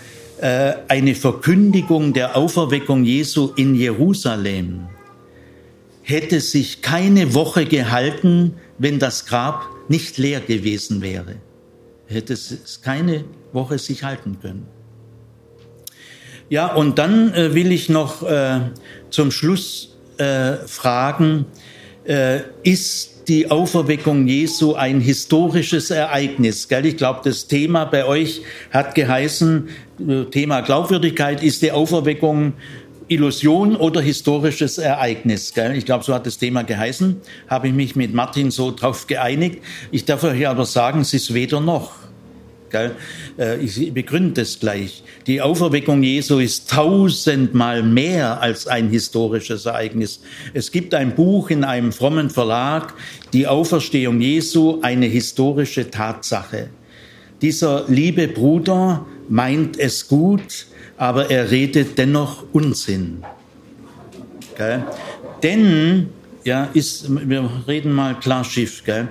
[0.42, 4.88] äh, eine Verkündigung der Auferweckung Jesu in Jerusalem
[6.02, 11.36] hätte sich keine Woche gehalten, wenn das Grab nicht leer gewesen wäre
[12.10, 13.24] hätte es keine
[13.54, 14.66] Woche sich halten können.
[16.50, 18.60] Ja, und dann äh, will ich noch äh,
[19.12, 21.46] zum Schluss äh, fragen,
[22.06, 26.68] äh, ist die Auferweckung Jesu ein historisches Ereignis?
[26.68, 26.88] Gell?
[26.88, 29.70] Ich glaube, das Thema bei euch hat geheißen,
[30.32, 32.54] Thema Glaubwürdigkeit, ist die Auferweckung
[33.10, 35.54] Illusion oder historisches Ereignis.
[35.54, 35.76] Gell?
[35.76, 37.20] Ich glaube, so hat das Thema geheißen.
[37.48, 39.60] Habe ich mich mit Martin so drauf geeinigt.
[39.92, 41.92] Ich darf euch aber sagen, es ist weder noch.
[42.70, 42.92] Gell?
[43.40, 45.04] Äh, ich begründe das gleich.
[45.26, 50.22] Die Auferweckung Jesu ist tausendmal mehr als ein historisches Ereignis.
[50.54, 52.94] Es gibt ein Buch in einem frommen Verlag,
[53.34, 56.70] Die Auferstehung Jesu, eine historische Tatsache.
[57.42, 60.66] Dieser liebe Bruder meint es gut,
[60.98, 63.24] aber er redet dennoch Unsinn.
[64.58, 64.84] Gell?
[65.42, 66.10] Denn,
[66.44, 69.08] ja, ist, wir reden mal klar Schiff, gell?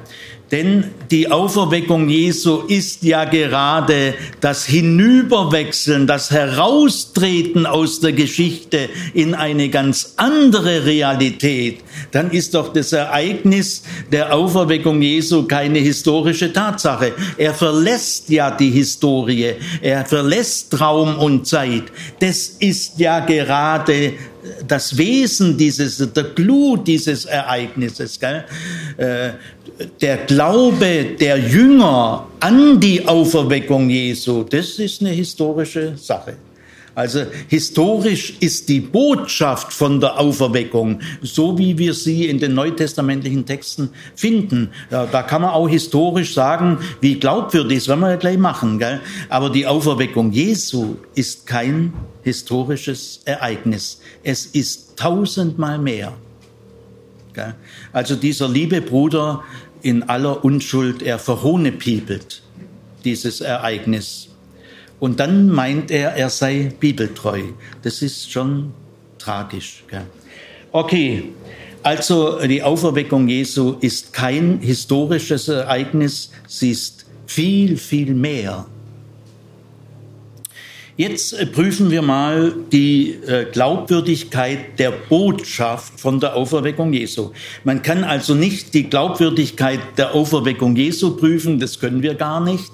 [0.50, 9.34] Denn die Auferweckung Jesu ist ja gerade das Hinüberwechseln, das Heraustreten aus der Geschichte in
[9.34, 11.80] eine ganz andere Realität.
[12.12, 17.12] Dann ist doch das Ereignis der Auferweckung Jesu keine historische Tatsache.
[17.36, 19.54] Er verlässt ja die Historie.
[19.82, 21.84] Er verlässt Raum und Zeit.
[22.20, 24.14] Das ist ja gerade
[24.66, 28.18] das Wesen dieses, der Glut dieses Ereignisses.
[28.18, 28.44] Gell?
[30.00, 36.36] Der Glaube der Jünger an die Auferweckung Jesu, das ist eine historische Sache.
[36.98, 43.46] Also historisch ist die Botschaft von der Auferweckung, so wie wir sie in den neutestamentlichen
[43.46, 44.70] Texten finden.
[44.90, 48.80] Da, kann man auch historisch sagen, wie glaubwürdig, das werden wir ja gleich machen.
[48.80, 49.00] Gell?
[49.28, 51.92] Aber die Auferweckung Jesu ist kein
[52.24, 54.00] historisches Ereignis.
[54.24, 56.14] Es ist tausendmal mehr.
[57.32, 57.54] Gell?
[57.92, 59.44] Also dieser liebe Bruder
[59.82, 62.42] in aller Unschuld, er verhohnepiepelt
[63.04, 64.28] dieses Ereignis.
[65.00, 67.42] Und dann meint er, er sei bibeltreu.
[67.82, 68.72] Das ist schon
[69.18, 69.84] tragisch.
[69.88, 70.06] Gell?
[70.72, 71.32] Okay,
[71.82, 78.66] also die Auferweckung Jesu ist kein historisches Ereignis, sie ist viel, viel mehr.
[80.98, 87.30] Jetzt äh, prüfen wir mal die äh, Glaubwürdigkeit der Botschaft von der Auferweckung Jesu.
[87.62, 92.72] Man kann also nicht die Glaubwürdigkeit der Auferweckung Jesu prüfen, das können wir gar nicht,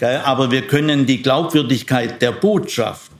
[0.00, 3.12] aber wir können die Glaubwürdigkeit der Botschaft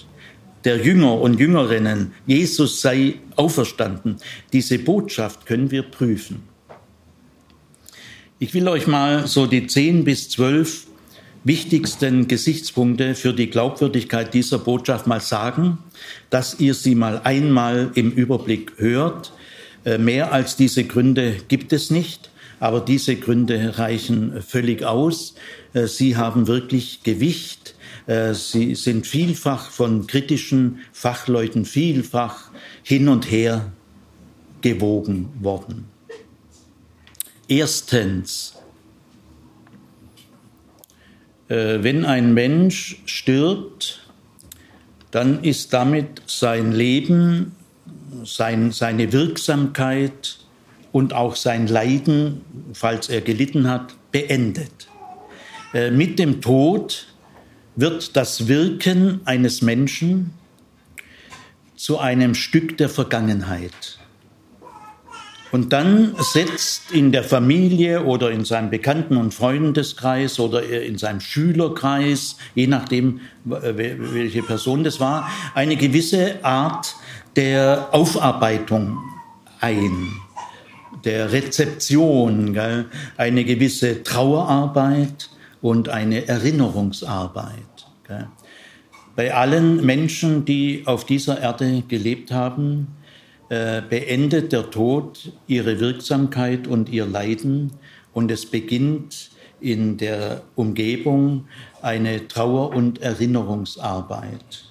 [0.65, 4.17] der Jünger und Jüngerinnen, Jesus sei auferstanden,
[4.55, 6.43] diese Botschaft können wir prüfen.
[8.39, 10.87] Ich will euch mal so die zehn bis zwölf
[11.47, 15.79] wichtigsten Gesichtspunkte für die Glaubwürdigkeit dieser Botschaft mal sagen,
[16.29, 19.33] dass ihr sie mal einmal im Überblick hört.
[19.85, 25.37] Äh, mehr als diese Gründe gibt es nicht, aber diese Gründe reichen völlig aus.
[25.73, 27.77] Äh, sie haben wirklich Gewicht.
[28.09, 32.51] Äh, sie sind vielfach von kritischen Fachleuten vielfach
[32.83, 33.71] hin und her
[34.63, 35.85] gewogen worden.
[37.47, 38.56] Erstens,
[41.49, 44.07] wenn ein Mensch stirbt,
[45.11, 47.53] dann ist damit sein Leben,
[48.25, 50.39] sein, seine Wirksamkeit
[50.93, 52.41] und auch sein Leiden,
[52.73, 54.89] falls er gelitten hat, beendet.
[55.75, 57.07] Äh, mit dem Tod
[57.77, 60.33] wird das Wirken eines Menschen
[61.77, 63.99] zu einem Stück der Vergangenheit.
[65.57, 71.21] Und dann setzt in der Familie oder in seinem Bekannten- und Freundeskreis oder in seinem
[71.21, 76.95] Schülerkreis, je nachdem, welche Person das war, eine gewisse Art
[77.37, 78.99] der Aufarbeitung
[79.61, 80.09] ein,
[81.07, 82.85] der Rezeption, gell?
[83.17, 85.31] eine gewisse Trauerarbeit
[85.63, 87.87] und eine Erinnerungsarbeit.
[88.07, 88.29] Gell?
[89.15, 92.89] Bei allen Menschen, die auf dieser Erde gelebt haben,
[93.49, 97.73] äh, beendet der Tod ihre Wirksamkeit und ihr Leiden
[98.13, 99.31] und es beginnt
[99.61, 101.47] in der Umgebung
[101.83, 104.65] eine Trauer- und Erinnerungsarbeit.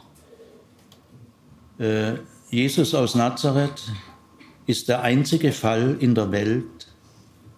[1.79, 2.13] Äh,
[2.49, 3.83] Jesus aus Nazareth
[4.65, 6.87] ist der einzige Fall in der Welt,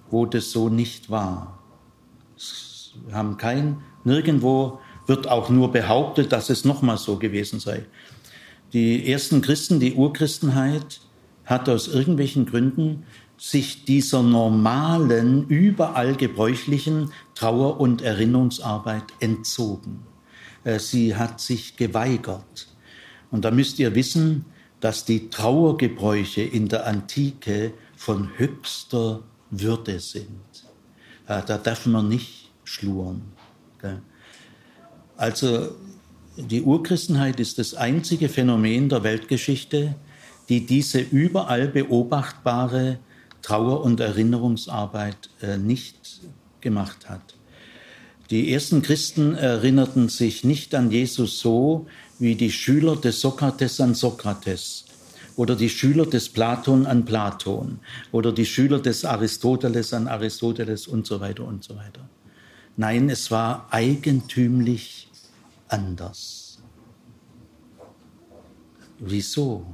[0.09, 1.59] wo das so nicht war.
[3.05, 7.85] Wir haben kein, nirgendwo wird auch nur behauptet, dass es nochmal so gewesen sei.
[8.73, 10.99] Die ersten Christen, die Urchristenheit,
[11.47, 13.05] hat aus irgendwelchen Gründen
[13.37, 20.03] sich dieser normalen, überall gebräuchlichen Trauer- und Erinnerungsarbeit entzogen.
[20.63, 22.67] Äh, sie hat sich geweigert.
[23.31, 24.45] Und da müsst ihr wissen,
[24.81, 30.27] dass die Trauergebräuche in der Antike von höchster Würde sind.
[31.27, 33.21] Äh, da darf man nicht schluren.
[35.15, 35.69] Also
[36.35, 39.95] die Urchristenheit ist das einzige Phänomen der Weltgeschichte,
[40.49, 42.99] die diese überall beobachtbare
[43.41, 46.21] Trauer- und Erinnerungsarbeit äh, nicht
[46.61, 47.35] gemacht hat.
[48.29, 51.87] Die ersten Christen erinnerten sich nicht an Jesus so
[52.19, 54.85] wie die Schüler des Sokrates an Sokrates
[55.37, 57.79] oder die Schüler des Platon an Platon
[58.11, 62.09] oder die Schüler des Aristoteles an Aristoteles und so weiter und so weiter.
[62.75, 65.09] Nein, es war eigentümlich
[65.69, 66.59] anders.
[68.99, 69.65] Wieso?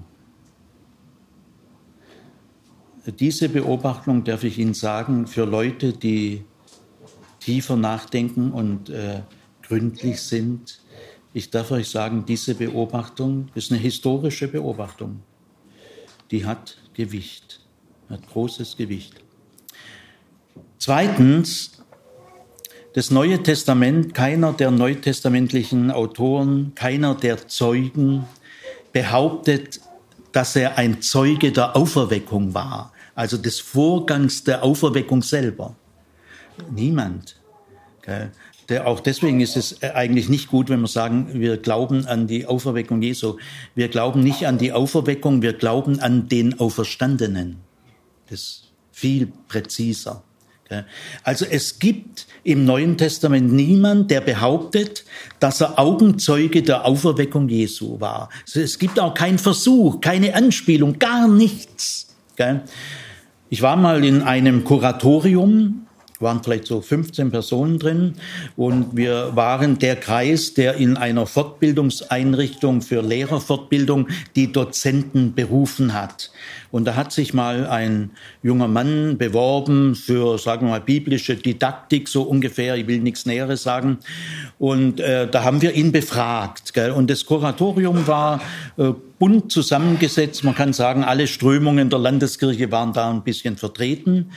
[3.11, 6.45] Diese Beobachtung, darf ich Ihnen sagen, für Leute, die
[7.39, 9.21] tiefer nachdenken und äh,
[9.61, 10.79] gründlich sind,
[11.33, 15.21] ich darf euch sagen, diese Beobachtung ist eine historische Beobachtung.
[16.29, 17.59] Die hat Gewicht,
[18.07, 19.15] hat großes Gewicht.
[20.77, 21.83] Zweitens,
[22.93, 28.25] das Neue Testament, keiner der neutestamentlichen Autoren, keiner der Zeugen
[28.91, 29.81] behauptet,
[30.33, 35.75] dass er ein Zeuge der Auferweckung war also des Vorgangs der Auferweckung selber.
[36.71, 37.35] Niemand.
[38.69, 42.45] Der, auch deswegen ist es eigentlich nicht gut, wenn wir sagen, wir glauben an die
[42.45, 43.37] Auferweckung Jesu.
[43.75, 47.57] Wir glauben nicht an die Auferweckung, wir glauben an den Auferstandenen.
[48.29, 50.23] Das ist viel präziser.
[51.23, 55.05] Also es gibt im Neuen Testament niemand, der behauptet,
[55.39, 58.29] dass er Augenzeuge der Auferweckung Jesu war.
[58.53, 62.07] Es gibt auch keinen Versuch, keine Anspielung, gar nichts.
[63.49, 65.83] Ich war mal in einem Kuratorium
[66.23, 68.15] waren vielleicht so 15 Personen drin
[68.55, 76.31] und wir waren der Kreis, der in einer Fortbildungseinrichtung für Lehrerfortbildung die Dozenten berufen hat.
[76.73, 78.09] Und da hat sich mal ein
[78.41, 83.61] junger Mann beworben für, sagen wir mal, biblische Didaktik, so ungefähr, ich will nichts Näheres
[83.61, 83.99] sagen.
[84.57, 86.73] Und äh, da haben wir ihn befragt.
[86.73, 86.89] Gell?
[86.89, 88.41] Und das Kuratorium war
[88.77, 90.43] äh, bunt zusammengesetzt.
[90.43, 94.31] Man kann sagen, alle Strömungen der Landeskirche waren da ein bisschen vertreten.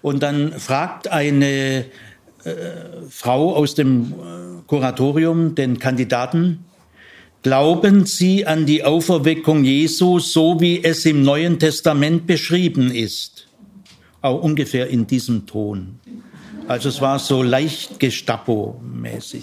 [0.00, 1.84] Und dann fragt eine
[2.44, 2.52] äh,
[3.10, 6.64] Frau aus dem äh, Kuratorium den Kandidaten,
[7.42, 13.48] Glauben Sie an die Auferweckung Jesu, so wie es im Neuen Testament beschrieben ist?
[14.20, 15.98] Auch ungefähr in diesem Ton.
[16.68, 19.42] Also es war so leicht Gestapo-mäßig.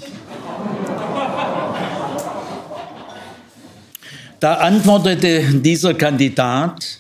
[4.40, 7.00] Da antwortete dieser Kandidat,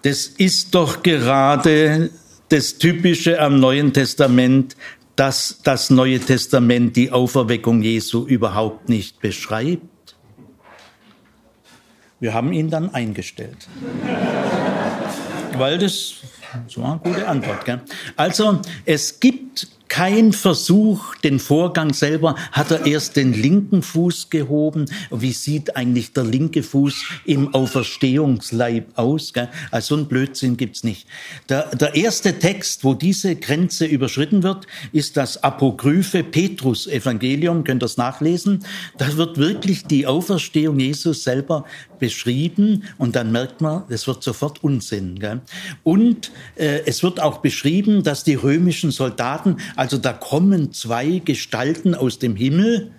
[0.00, 2.08] das ist doch gerade
[2.48, 4.76] das Typische am Neuen Testament,
[5.20, 10.16] dass das Neue Testament die Auferweckung Jesu überhaupt nicht beschreibt?
[12.20, 13.68] Wir haben ihn dann eingestellt.
[15.58, 16.14] Weil das,
[16.66, 17.66] das war eine gute Antwort.
[17.66, 17.82] Gell?
[18.16, 24.86] Also es gibt kein Versuch, den Vorgang selber, hat er erst den linken Fuß gehoben.
[25.10, 26.94] Wie sieht eigentlich der linke Fuß
[27.26, 29.32] im Auferstehungsleib aus?
[29.72, 31.08] Also so ein Blödsinn gibt's nicht.
[31.48, 37.64] Der, der erste Text, wo diese Grenze überschritten wird, ist das apokryphe Petrus-Evangelium.
[37.64, 38.64] Könnt ihr das nachlesen?
[38.96, 41.64] Da wird wirklich die Auferstehung Jesus selber
[41.98, 45.18] beschrieben und dann merkt man, es wird sofort Unsinn.
[45.18, 45.40] Gell?
[45.82, 51.94] Und äh, es wird auch beschrieben, dass die römischen Soldaten, also da kommen zwei Gestalten
[51.94, 52.90] aus dem Himmel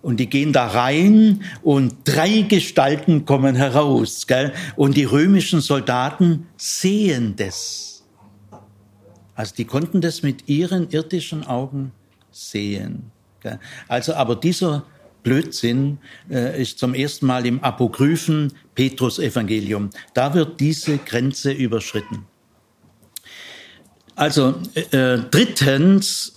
[0.00, 4.26] und die gehen da rein und drei Gestalten kommen heraus.
[4.26, 4.54] Gell?
[4.74, 8.06] Und die römischen Soldaten sehen das.
[9.34, 11.92] Also die konnten das mit ihren irdischen Augen
[12.30, 13.10] sehen.
[13.42, 13.60] Gell?
[13.86, 14.86] Also aber dieser
[15.22, 15.98] Blödsinn
[16.30, 19.90] äh, ist zum ersten Mal im apokryphen Petrus-Evangelium.
[20.14, 22.24] Da wird diese Grenze überschritten.
[24.18, 26.32] Also äh, drittens,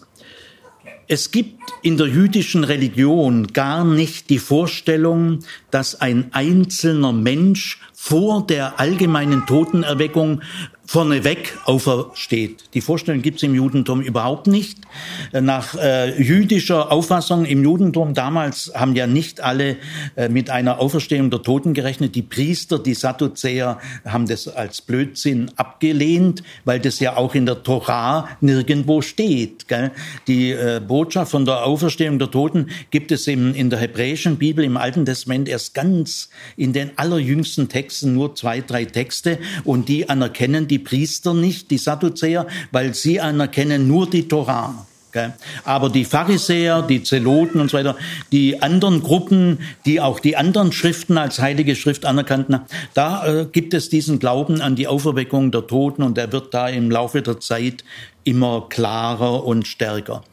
[1.08, 5.40] es gibt in der jüdischen Religion gar nicht die Vorstellung,
[5.72, 10.42] dass ein einzelner Mensch vor der allgemeinen Totenerweckung
[10.92, 12.66] vorneweg aufersteht.
[12.74, 14.80] Die Vorstellung gibt es im Judentum überhaupt nicht.
[15.32, 19.78] Nach äh, jüdischer Auffassung im Judentum damals haben ja nicht alle
[20.18, 22.16] äh, mit einer Auferstehung der Toten gerechnet.
[22.16, 27.64] Die Priester, die Sadduzäer haben das als Blödsinn abgelehnt, weil das ja auch in der
[27.64, 29.70] Torah nirgendwo steht.
[29.70, 29.92] Gell?
[30.28, 34.66] Die äh, Botschaft von der Auferstehung der Toten gibt es im, in der hebräischen Bibel
[34.66, 40.10] im Alten Testament erst ganz in den allerjüngsten Texten, nur zwei, drei Texte und die
[40.10, 44.86] anerkennen die Priester nicht, die Sadduzäer, weil sie anerkennen nur die Torah.
[45.64, 47.96] Aber die Pharisäer, die Zeloten und so weiter,
[48.32, 52.62] die anderen Gruppen, die auch die anderen Schriften als heilige Schrift anerkannten,
[52.94, 56.70] da äh, gibt es diesen Glauben an die Auferweckung der Toten und der wird da
[56.70, 57.84] im Laufe der Zeit
[58.24, 60.24] immer klarer und stärker.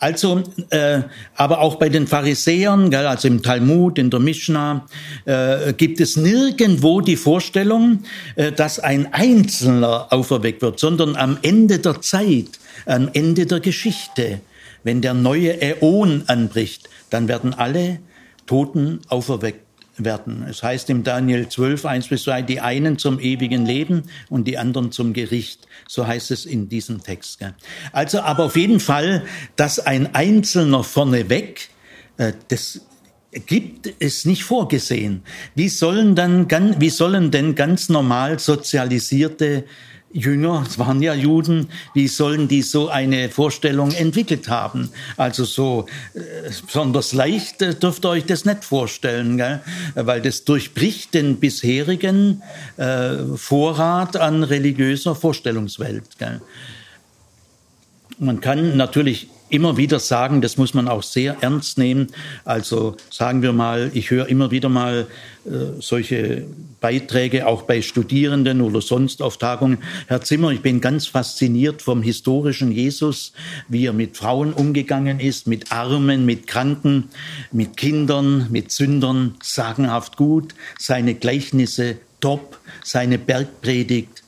[0.00, 1.02] Also, äh,
[1.34, 4.86] aber auch bei den Pharisäern, gell, also im Talmud, in der Mishnah,
[5.24, 8.04] äh, gibt es nirgendwo die Vorstellung,
[8.36, 14.40] äh, dass ein Einzelner auferweckt wird, sondern am Ende der Zeit, am Ende der Geschichte,
[14.84, 17.98] wenn der neue Äon anbricht, dann werden alle
[18.46, 19.67] Toten auferweckt
[20.04, 20.44] werden.
[20.48, 24.58] Es heißt im Daniel 12, 1 bis 2, die einen zum ewigen Leben und die
[24.58, 25.66] anderen zum Gericht.
[25.86, 27.40] So heißt es in diesem Text.
[27.92, 29.24] Also aber auf jeden Fall,
[29.56, 31.68] dass ein Einzelner vorneweg,
[32.16, 32.80] äh, das
[33.46, 35.22] gibt es nicht vorgesehen.
[35.54, 36.48] Wie sollen dann,
[36.80, 39.64] wie sollen denn ganz normal sozialisierte
[40.12, 44.90] Jünger, es waren ja Juden, wie sollen die so eine Vorstellung entwickelt haben?
[45.16, 46.20] Also so äh,
[46.64, 49.60] besonders leicht äh, dürft ihr euch das nicht vorstellen, gell?
[49.94, 52.42] weil das durchbricht den bisherigen
[52.78, 56.18] äh, Vorrat an religiöser Vorstellungswelt.
[56.18, 56.40] Gell?
[58.18, 62.08] Man kann natürlich immer wieder sagen, das muss man auch sehr ernst nehmen.
[62.44, 65.06] Also sagen wir mal, ich höre immer wieder mal
[65.46, 66.44] äh, solche
[66.80, 69.78] Beiträge auch bei Studierenden oder sonst auf Tagungen.
[70.06, 73.32] Herr Zimmer, ich bin ganz fasziniert vom historischen Jesus,
[73.68, 77.04] wie er mit Frauen umgegangen ist, mit Armen, mit Kranken,
[77.50, 84.22] mit Kindern, mit Sündern, sagenhaft gut, seine Gleichnisse top, seine Bergpredigt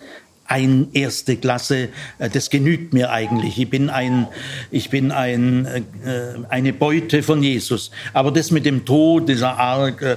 [0.50, 3.56] ein erste Klasse, äh, das genügt mir eigentlich.
[3.56, 4.26] Ich bin ein,
[4.72, 5.82] ich bin ein, äh,
[6.48, 7.92] eine Beute von Jesus.
[8.12, 10.16] Aber das mit dem Tod, dieser arg äh,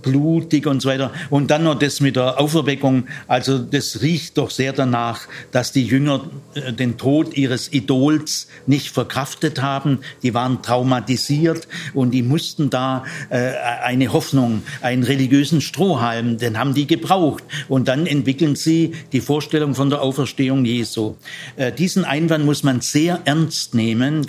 [0.00, 4.50] blutig und so weiter, und dann noch das mit der Auferweckung, also das riecht doch
[4.50, 6.24] sehr danach, dass die Jünger
[6.54, 9.98] den Tod ihres Idols nicht verkraftet haben.
[10.22, 16.86] Die waren traumatisiert und die mussten da eine Hoffnung, einen religiösen Strohhalm, den haben die
[16.86, 17.44] gebraucht.
[17.68, 21.16] Und dann entwickeln sie die Vorstellung von der Auferstehung Jesu.
[21.56, 24.26] Äh, diesen Einwand muss man sehr ernst nehmen.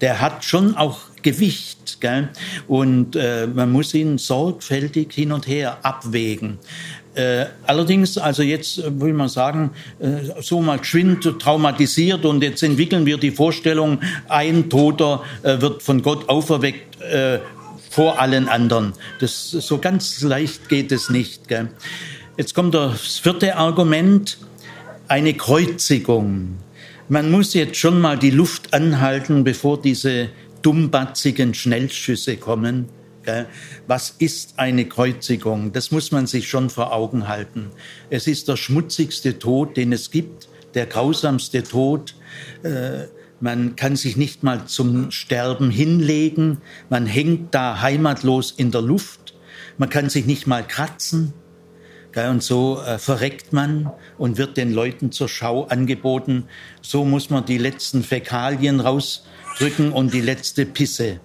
[0.00, 1.98] Der hat schon auch Gewicht.
[2.68, 6.58] Und äh, man muss ihn sorgfältig hin und her abwägen.
[7.14, 9.70] Äh, allerdings, also jetzt will man sagen,
[10.40, 16.28] so mal geschwind traumatisiert und jetzt entwickeln wir die Vorstellung, ein Toter wird von Gott
[16.28, 16.98] auferweckt
[17.90, 18.92] vor allen anderen.
[19.20, 21.48] Das so ganz leicht geht es nicht.
[21.48, 21.70] Gell?
[22.36, 24.36] Jetzt kommt das vierte Argument,
[25.08, 26.56] eine Kreuzigung.
[27.08, 30.28] Man muss jetzt schon mal die Luft anhalten, bevor diese
[30.62, 32.88] dummbatzigen Schnellschüsse kommen.
[33.86, 35.72] Was ist eine Kreuzigung?
[35.72, 37.70] Das muss man sich schon vor Augen halten.
[38.10, 42.14] Es ist der schmutzigste Tod, den es gibt, der grausamste Tod.
[42.62, 43.06] Äh,
[43.40, 46.58] man kann sich nicht mal zum Sterben hinlegen.
[46.88, 49.34] Man hängt da heimatlos in der Luft.
[49.76, 51.32] Man kann sich nicht mal kratzen.
[52.16, 56.48] Und so äh, verreckt man und wird den Leuten zur Schau angeboten.
[56.80, 61.20] So muss man die letzten Fäkalien rausdrücken und die letzte Pisse.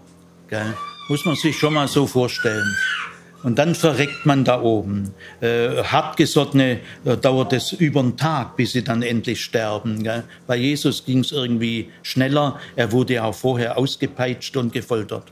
[1.07, 2.75] Muss man sich schon mal so vorstellen.
[3.43, 5.13] Und dann verreckt man da oben.
[5.39, 10.03] Äh, hartgesottene äh, dauert es über einen Tag, bis sie dann endlich sterben.
[10.03, 10.23] Gell?
[10.45, 12.59] Bei Jesus ging es irgendwie schneller.
[12.75, 15.23] Er wurde auch vorher ausgepeitscht und gefoltert.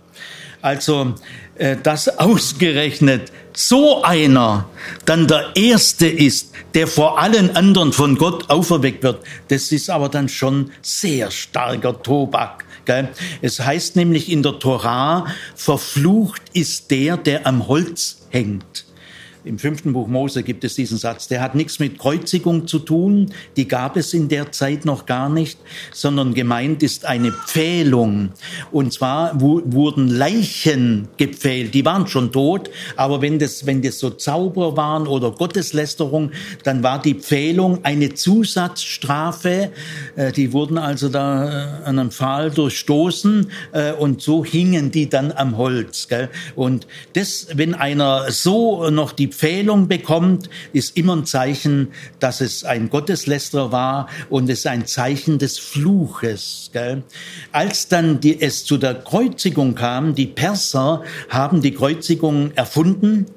[0.62, 1.14] Also,
[1.56, 4.68] äh, dass ausgerechnet so einer
[5.06, 10.10] dann der Erste ist, der vor allen anderen von Gott auferweckt wird, das ist aber
[10.10, 12.66] dann schon sehr starker Tobak.
[13.42, 18.86] Es heißt nämlich in der Torah, verflucht ist der, der am Holz hängt.
[19.46, 21.30] Im fünften Buch Mose gibt es diesen Satz.
[21.30, 23.32] Der hat nichts mit Kreuzigung zu tun.
[23.56, 25.58] Die gab es in der Zeit noch gar nicht,
[25.94, 28.32] sondern gemeint ist eine Pfählung.
[28.72, 31.74] Und zwar wurden Leichen gepfählt.
[31.74, 32.70] Die waren schon tot.
[32.98, 36.32] Aber wenn das, wenn das so Zauber waren oder Gotteslästerung,
[36.64, 39.72] dann war die Pfählung eine Zusatzstrafe.
[40.18, 45.08] Äh, die wurden also da äh, an einem Pfahl durchstoßen äh, und so hingen die
[45.08, 46.10] dann am Holz.
[46.56, 52.66] Und das, wenn einer so noch die Empfehlung bekommt, ist immer ein Zeichen, dass es
[52.66, 56.72] ein Gotteslästerer war und es ein Zeichen des Fluches.
[56.74, 57.04] Gell?
[57.54, 63.28] Als dann die, es zu der Kreuzigung kam, die Perser haben die Kreuzigung erfunden,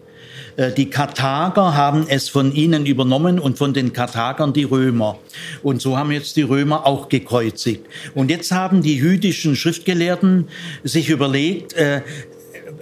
[0.56, 5.20] äh, die Karthager haben es von ihnen übernommen und von den Karthagern die Römer.
[5.62, 7.86] Und so haben jetzt die Römer auch gekreuzigt.
[8.16, 10.48] Und jetzt haben die jüdischen Schriftgelehrten
[10.82, 12.00] sich überlegt, äh,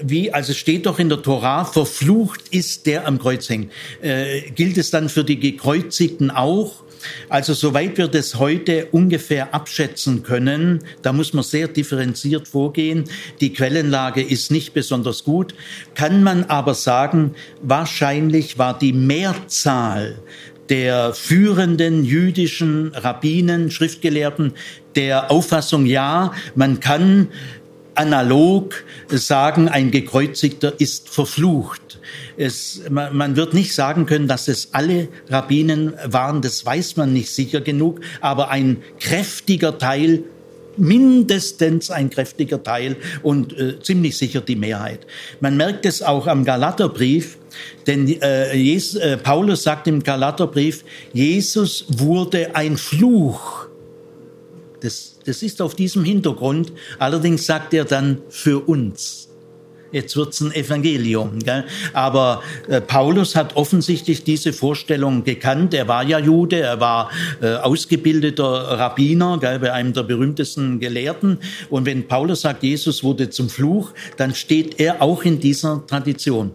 [0.03, 3.73] wie, also steht doch in der Torah, verflucht ist der am Kreuz hängt.
[4.03, 6.83] Äh, gilt es dann für die Gekreuzigten auch?
[7.29, 13.05] Also soweit wir das heute ungefähr abschätzen können, da muss man sehr differenziert vorgehen.
[13.41, 15.55] Die Quellenlage ist nicht besonders gut,
[15.95, 20.19] kann man aber sagen, wahrscheinlich war die Mehrzahl
[20.69, 24.53] der führenden jüdischen Rabbinen, Schriftgelehrten
[24.95, 27.29] der Auffassung, ja, man kann
[28.01, 32.01] analog sagen, ein Gekreuzigter ist verflucht.
[32.39, 37.13] Es, man, man wird nicht sagen können, dass es alle Rabbinen waren, das weiß man
[37.13, 40.25] nicht sicher genug, aber ein kräftiger Teil
[40.77, 45.07] mindestens ein kräftiger Teil und äh, ziemlich sicher die Mehrheit.
[45.41, 47.37] Man merkt es auch am Galaterbrief,
[47.87, 53.67] denn äh, Jesus, äh, Paulus sagt im Galaterbrief, Jesus wurde ein Fluch.
[54.81, 56.73] Das das ist auf diesem Hintergrund.
[56.99, 59.31] Allerdings sagt er dann für uns.
[59.93, 61.41] Jetzt wird's ein Evangelium.
[61.41, 61.65] Gell?
[61.93, 65.75] Aber äh, Paulus hat offensichtlich diese Vorstellung gekannt.
[65.75, 67.11] Er war ja Jude, er war
[67.43, 71.39] äh, ausgebildeter Rabbiner gell, bei einem der berühmtesten Gelehrten.
[71.71, 76.53] Und wenn Paulus sagt, Jesus wurde zum Fluch, dann steht er auch in dieser Tradition.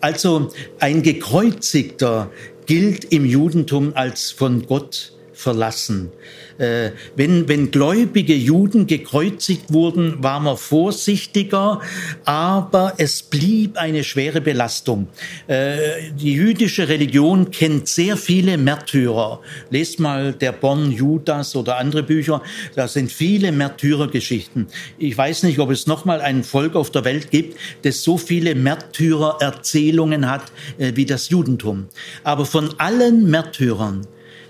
[0.00, 2.30] Also ein gekreuzigter
[2.66, 6.10] gilt im Judentum als von Gott verlassen.
[6.56, 11.82] Äh, wenn, wenn gläubige Juden gekreuzigt wurden, war man vorsichtiger,
[12.24, 15.08] aber es blieb eine schwere Belastung.
[15.46, 19.40] Äh, die jüdische Religion kennt sehr viele Märtyrer.
[19.68, 22.42] Lest mal der Bonn Judas oder andere Bücher.
[22.74, 24.68] Da sind viele Märtyrergeschichten.
[24.96, 28.16] Ich weiß nicht, ob es noch mal ein Volk auf der Welt gibt, das so
[28.16, 31.88] viele Märtyrererzählungen hat äh, wie das Judentum.
[32.24, 34.06] Aber von allen Märtyrern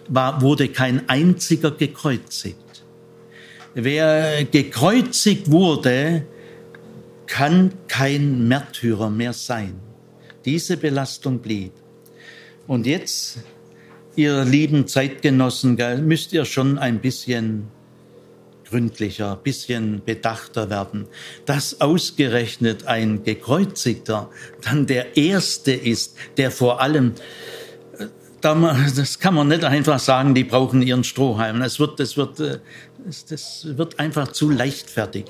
[0.08, 2.84] war, wurde kein einziger gekreuzigt.
[3.74, 6.24] Wer gekreuzigt wurde,
[7.26, 9.80] kann kein Märtyrer mehr sein.
[10.44, 11.72] Diese Belastung blieb.
[12.66, 13.38] Und jetzt,
[14.14, 15.76] ihr lieben Zeitgenossen,
[16.06, 17.68] müsst ihr schon ein bisschen
[18.68, 21.06] gründlicher, bisschen bedachter werden,
[21.44, 24.30] dass ausgerechnet ein Gekreuzigter
[24.62, 27.12] dann der Erste ist, der vor allem
[28.54, 31.62] äh, das kann man nicht einfach sagen, die brauchen ihren Strohhalm.
[31.62, 32.58] Es wird, es wird äh,
[33.28, 35.26] das wird einfach zu leichtfertig.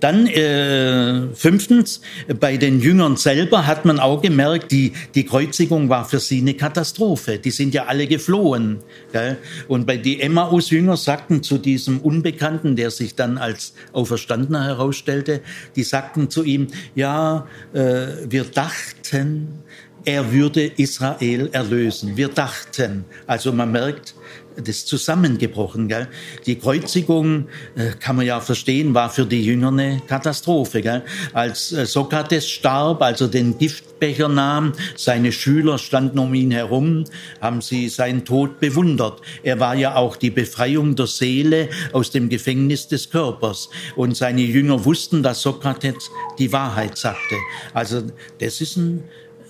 [0.00, 2.00] Dann äh, fünftens,
[2.38, 6.54] bei den Jüngern selber hat man auch gemerkt, die, die Kreuzigung war für sie eine
[6.54, 7.38] Katastrophe.
[7.38, 8.78] Die sind ja alle geflohen.
[9.12, 9.36] Gell?
[9.68, 15.42] Und bei die Emmaus-Jünger sagten zu diesem Unbekannten, der sich dann als Auferstandener herausstellte,
[15.76, 19.60] die sagten zu ihm, ja, äh, wir dachten,
[20.04, 22.16] er würde Israel erlösen.
[22.16, 23.04] Wir dachten.
[23.26, 24.14] Also man merkt,
[24.56, 25.88] das zusammengebrochen.
[25.88, 26.08] Gell?
[26.46, 30.82] Die Kreuzigung, äh, kann man ja verstehen, war für die Jünger eine Katastrophe.
[30.82, 31.02] Gell?
[31.32, 37.04] Als äh, Sokrates starb, also den Giftbecher nahm, seine Schüler standen um ihn herum,
[37.40, 39.20] haben sie seinen Tod bewundert.
[39.42, 43.70] Er war ja auch die Befreiung der Seele aus dem Gefängnis des Körpers.
[43.96, 47.36] Und seine Jünger wussten, dass Sokrates die Wahrheit sagte.
[47.72, 48.02] Also
[48.38, 49.04] das ist ein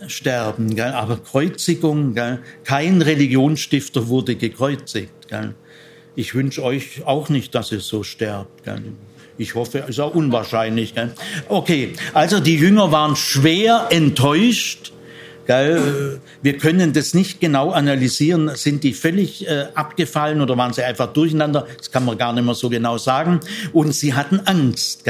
[0.07, 0.93] sterben, gell?
[0.93, 2.41] aber Kreuzigung, gell?
[2.65, 5.29] kein Religionsstifter wurde gekreuzigt.
[5.29, 5.55] Gell?
[6.17, 8.65] Ich wünsche euch auch nicht, dass ihr so sterbt.
[8.65, 8.83] Gell?
[9.39, 10.95] Ich hoffe, es ist auch unwahrscheinlich.
[10.95, 11.13] Gell?
[11.49, 14.93] Okay, also die Jünger waren schwer enttäuscht?
[15.51, 18.51] Wir können das nicht genau analysieren.
[18.55, 21.67] Sind die völlig äh, abgefallen oder waren sie einfach durcheinander?
[21.77, 23.41] Das kann man gar nicht mehr so genau sagen.
[23.73, 25.05] Und sie hatten Angst.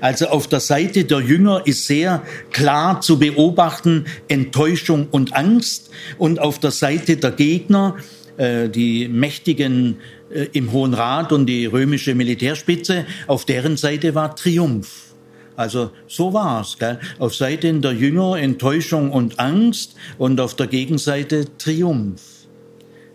[0.00, 5.90] Also auf der Seite der Jünger ist sehr klar zu beobachten Enttäuschung und Angst.
[6.18, 7.96] Und auf der Seite der Gegner,
[8.38, 9.98] äh, die mächtigen
[10.30, 15.11] äh, im Hohen Rat und die römische Militärspitze, auf deren Seite war Triumph.
[15.56, 16.78] Also so war's.
[16.78, 16.98] Gell?
[17.18, 22.22] Auf Seiten der Jünger Enttäuschung und Angst und auf der Gegenseite Triumph.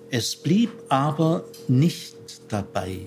[0.09, 2.15] Es blieb aber nicht
[2.49, 2.99] dabei.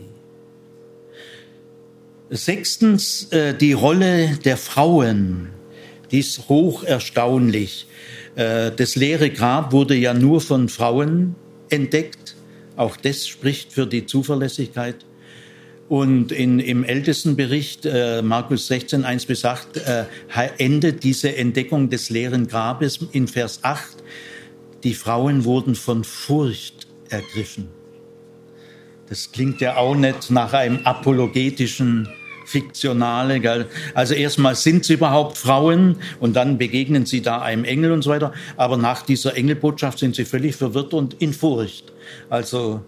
[2.29, 5.49] Sechstens äh, die Rolle der Frauen.
[6.11, 7.87] Die ist hoch erstaunlich.
[8.37, 11.35] Äh, das leere Grab wurde ja nur von Frauen
[11.71, 12.37] entdeckt.
[12.77, 15.05] Auch das spricht für die Zuverlässigkeit.
[15.91, 20.05] Und in, im ältesten Bericht, äh, Markus 16, 1 bis 8, äh,
[20.57, 23.97] endet diese Entdeckung des leeren Grabes in Vers 8.
[24.85, 27.71] Die Frauen wurden von Furcht ergriffen.
[29.09, 32.09] Das klingt ja auch nicht nach einem apologetischen
[32.47, 33.41] Fiktionale.
[33.41, 33.67] Gell?
[33.93, 38.11] Also erstmal sind sie überhaupt Frauen und dann begegnen sie da einem Engel und so
[38.11, 38.33] weiter.
[38.57, 41.93] Aber nach dieser Engelbotschaft sind sie völlig verwirrt und in Furcht.
[42.29, 42.83] Also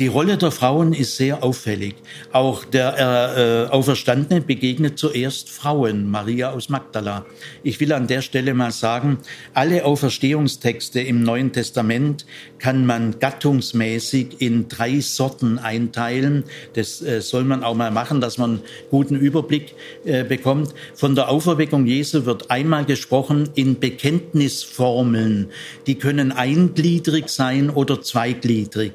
[0.00, 1.94] die Rolle der Frauen ist sehr auffällig.
[2.32, 7.26] Auch der äh, Auferstandene begegnet zuerst Frauen, Maria aus Magdala.
[7.62, 9.18] Ich will an der Stelle mal sagen,
[9.52, 12.24] alle Auferstehungstexte im Neuen Testament
[12.58, 16.44] kann man gattungsmäßig in drei Sorten einteilen.
[16.72, 19.74] Das äh, soll man auch mal machen, dass man guten Überblick
[20.06, 20.74] äh, bekommt.
[20.94, 25.50] Von der Auferweckung Jesu wird einmal gesprochen in Bekenntnisformeln.
[25.86, 28.92] Die können eingliedrig sein oder zweigliedrig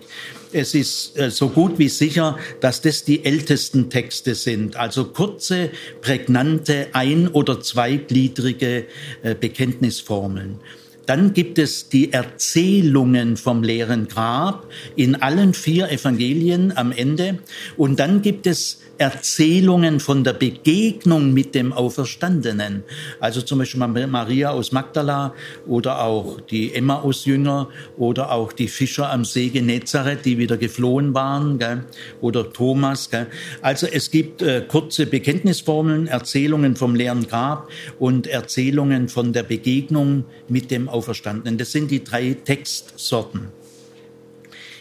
[0.55, 4.77] es ist äh, so gut wie sicher, dass das die ältesten Texte sind.
[4.77, 5.69] Also kurze,
[6.01, 8.85] prägnante, ein- oder zweigliedrige
[9.21, 10.59] äh, Bekenntnisformeln.
[11.05, 17.39] Dann gibt es die Erzählungen vom leeren Grab in allen vier Evangelien am Ende.
[17.77, 22.83] Und dann gibt es Erzählungen von der Begegnung mit dem Auferstandenen.
[23.19, 25.33] Also zum Beispiel Maria aus Magdala
[25.67, 31.59] oder auch die Emmaus-Jünger oder auch die Fischer am See Genezareth, die wieder geflohen waren,
[31.59, 31.83] gell?
[32.21, 33.09] oder Thomas.
[33.09, 33.27] Gell?
[33.61, 40.23] Also es gibt äh, kurze Bekenntnisformeln, Erzählungen vom leeren Grab und Erzählungen von der Begegnung
[40.47, 41.57] mit dem Auferstandenen.
[41.57, 43.49] Das sind die drei Textsorten.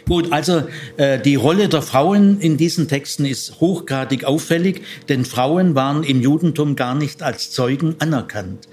[0.06, 0.64] Gut, also
[0.98, 6.20] äh, die Rolle der Frauen in diesen Texten ist hochgradig auffällig, denn Frauen waren im
[6.20, 8.68] Judentum gar nicht als Zeugen anerkannt.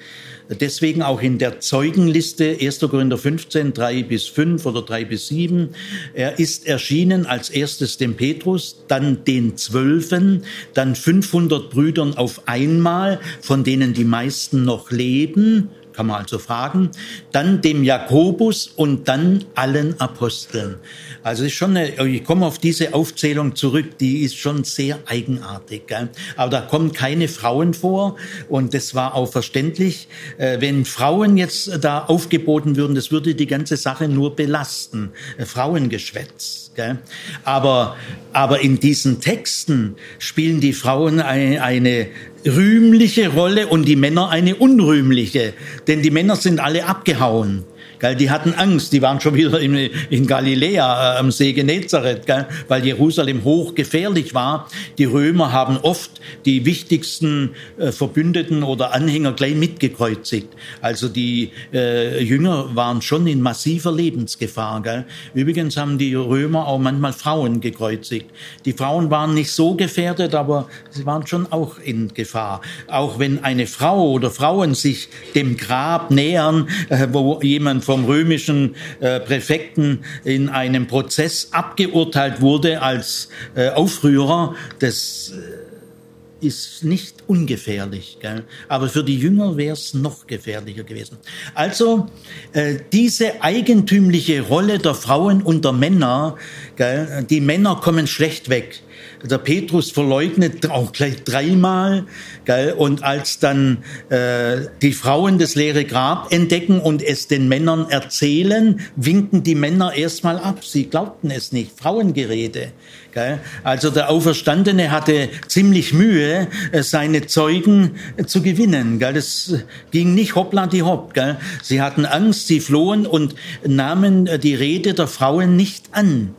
[0.60, 2.80] Deswegen auch in der Zeugenliste 1.
[2.80, 5.70] Korinther 15, 3 bis 5 oder 3 bis 7.
[6.14, 13.22] Er ist erschienen als erstes dem Petrus, dann den Zwölfen, dann 500 Brüdern auf einmal,
[13.39, 15.70] von denen die meisten noch leben,
[16.02, 16.89] kann man also fragen,
[17.32, 20.78] dann dem Jakobus und dann allen Aposteln.
[21.22, 25.86] Also ist schon eine, ich komme auf diese Aufzählung zurück, die ist schon sehr eigenartig.
[25.86, 26.10] Gell?
[26.38, 28.16] Aber da kommen keine Frauen vor
[28.49, 30.08] und das war auch verständlich.
[30.39, 35.12] Äh, wenn Frauen jetzt da aufgeboten würden, das würde die ganze Sache nur belasten.
[35.38, 36.72] Äh, Frauengeschwätz.
[36.74, 36.97] Gell?
[37.43, 37.95] Aber,
[38.34, 42.08] aber in diesen Texten spielen die Frauen eine, eine
[42.46, 45.54] rühmliche Rolle und die Männer eine unrühmliche.
[45.88, 47.64] Denn die Männer sind alle abgehauen.
[48.02, 48.16] Gell?
[48.16, 49.76] Die hatten Angst, die waren schon wieder in,
[50.10, 52.47] in Galiläa äh, am See Genezareth, gell?
[52.68, 54.68] weil Jerusalem hochgefährlich war.
[54.97, 60.49] Die Römer haben oft die wichtigsten äh, Verbündeten oder Anhänger gleich mitgekreuzigt.
[60.82, 64.82] Also die äh, Jünger waren schon in massiver Lebensgefahr.
[64.82, 65.06] Gell?
[65.36, 68.32] Übrigens haben die Römer auch manchmal Frauen gekreuzigt.
[68.66, 72.62] Die Frauen waren nicht so gefährdet, aber sie waren schon auch in Gefahr.
[72.88, 78.76] Auch wenn eine Frau oder Frauen sich dem Grab nähern, äh, wo jemand vom römischen
[79.02, 88.20] äh, Präfekten in einem Prozess abgeurteilt wurde als äh, Aufrührer, das äh, ist nicht ungefährlich.
[88.22, 88.46] Gell?
[88.70, 91.18] Aber für die Jünger wäre es noch gefährlicher gewesen.
[91.54, 92.08] Also
[92.54, 96.38] äh, diese eigentümliche Rolle der Frauen und der Männer,
[96.78, 97.26] gell?
[97.30, 98.82] die Männer kommen schlecht weg
[99.24, 102.05] der Petrus verleugnet auch gleich dreimal.
[102.45, 102.74] Gell?
[102.74, 108.80] Und als dann äh, die Frauen das leere Grab entdecken und es den Männern erzählen,
[108.95, 110.63] winken die Männer erstmal ab.
[110.63, 111.80] Sie glaubten es nicht.
[111.80, 112.72] Frauengerede.
[113.13, 113.39] Gell?
[113.63, 118.99] Also der Auferstandene hatte ziemlich Mühe, äh, seine Zeugen äh, zu gewinnen.
[118.99, 119.13] Gell?
[119.13, 119.53] Das
[119.91, 121.13] ging nicht hoppla die hopp.
[121.13, 121.38] Gell?
[121.61, 126.34] Sie hatten Angst, sie flohen und nahmen äh, die Rede der Frauen nicht an.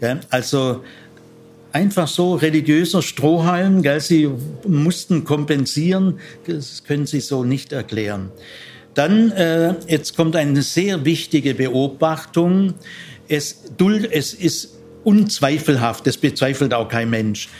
[0.00, 0.20] Gell?
[0.30, 0.82] Also
[1.76, 4.00] einfach so religiöser Strohhalm, gell?
[4.00, 4.30] sie
[4.66, 8.30] mussten kompensieren, das können sie so nicht erklären.
[8.94, 12.72] Dann, äh, jetzt kommt eine sehr wichtige Beobachtung.
[13.28, 13.64] Es,
[14.10, 17.50] es ist unzweifelhaft, das bezweifelt auch kein Mensch,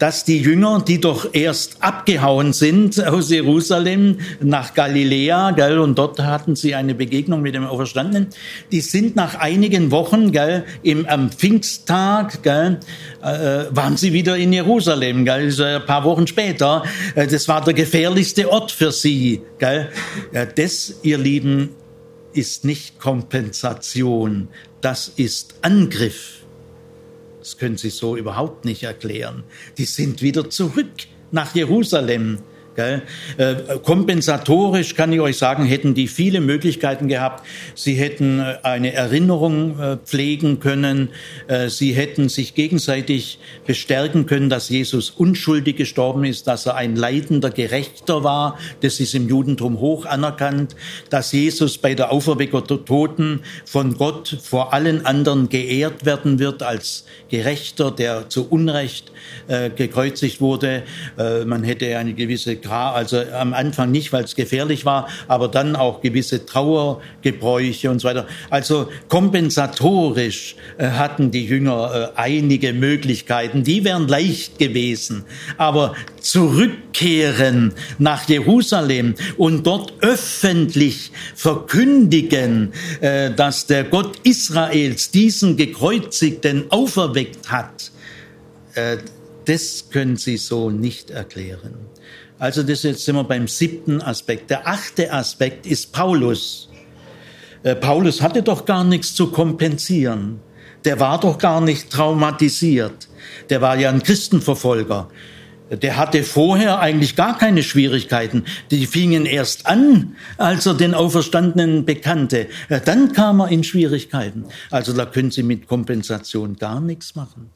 [0.00, 6.18] dass die Jünger, die doch erst abgehauen sind aus Jerusalem nach Galiläa, gell, und dort
[6.18, 8.28] hatten sie eine Begegnung mit dem Auferstandenen,
[8.72, 12.80] die sind nach einigen Wochen, gell, im, am Pfingsttag, gell,
[13.22, 16.82] äh, waren sie wieder in Jerusalem, gell, also ein paar Wochen später.
[17.14, 19.90] Äh, das war der gefährlichste Ort für sie, gell.
[20.32, 21.70] Ja, das, ihr Lieben,
[22.32, 24.48] ist nicht Kompensation,
[24.80, 26.39] das ist Angriff.
[27.40, 29.42] Das können Sie so überhaupt nicht erklären.
[29.78, 30.92] Die sind wieder zurück
[31.32, 32.38] nach Jerusalem.
[32.76, 33.02] Gell?
[33.36, 37.44] Äh, kompensatorisch kann ich euch sagen, hätten die viele Möglichkeiten gehabt.
[37.74, 41.08] Sie hätten äh, eine Erinnerung äh, pflegen können.
[41.48, 46.94] Äh, sie hätten sich gegenseitig bestärken können, dass Jesus unschuldig gestorben ist, dass er ein
[46.94, 48.56] leidender Gerechter war.
[48.82, 50.76] Das ist im Judentum hoch anerkannt.
[51.10, 56.62] Dass Jesus bei der Auferweckung der Toten von Gott vor allen anderen geehrt werden wird
[56.62, 59.10] als Gerechter, der zu Unrecht
[59.48, 60.84] äh, gekreuzigt wurde.
[61.18, 65.76] Äh, man hätte eine gewisse also am Anfang nicht, weil es gefährlich war, aber dann
[65.76, 68.26] auch gewisse Trauergebräuche und so weiter.
[68.50, 75.24] Also kompensatorisch äh, hatten die Jünger äh, einige Möglichkeiten, die wären leicht gewesen.
[75.56, 86.70] Aber zurückkehren nach Jerusalem und dort öffentlich verkündigen, äh, dass der Gott Israels diesen gekreuzigten
[86.70, 87.90] auferweckt hat,
[88.74, 88.98] äh,
[89.46, 91.89] das können sie so nicht erklären.
[92.40, 94.48] Also das jetzt sind wir beim siebten Aspekt.
[94.48, 96.70] Der achte Aspekt ist Paulus.
[97.62, 100.40] Äh, Paulus hatte doch gar nichts zu kompensieren.
[100.86, 103.08] Der war doch gar nicht traumatisiert.
[103.50, 105.10] Der war ja ein Christenverfolger.
[105.70, 108.44] Der hatte vorher eigentlich gar keine Schwierigkeiten.
[108.70, 112.48] Die fingen erst an, als er den Auferstandenen bekannte.
[112.70, 114.46] Äh, dann kam er in Schwierigkeiten.
[114.70, 117.50] Also da können Sie mit Kompensation gar nichts machen.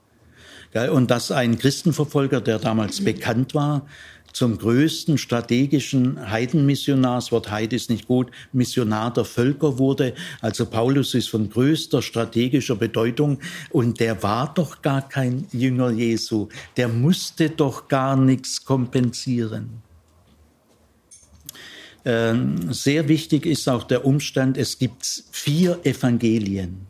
[0.92, 3.86] Und dass ein Christenverfolger, der damals bekannt war,
[4.34, 10.12] zum größten strategischen Heidenmissionar, das Wort Heide ist nicht gut, Missionar der Völker wurde.
[10.40, 13.38] Also Paulus ist von größter strategischer Bedeutung
[13.70, 16.48] und der war doch gar kein Jünger Jesu.
[16.76, 19.82] Der musste doch gar nichts kompensieren.
[22.04, 26.88] Ähm, sehr wichtig ist auch der Umstand, es gibt vier Evangelien.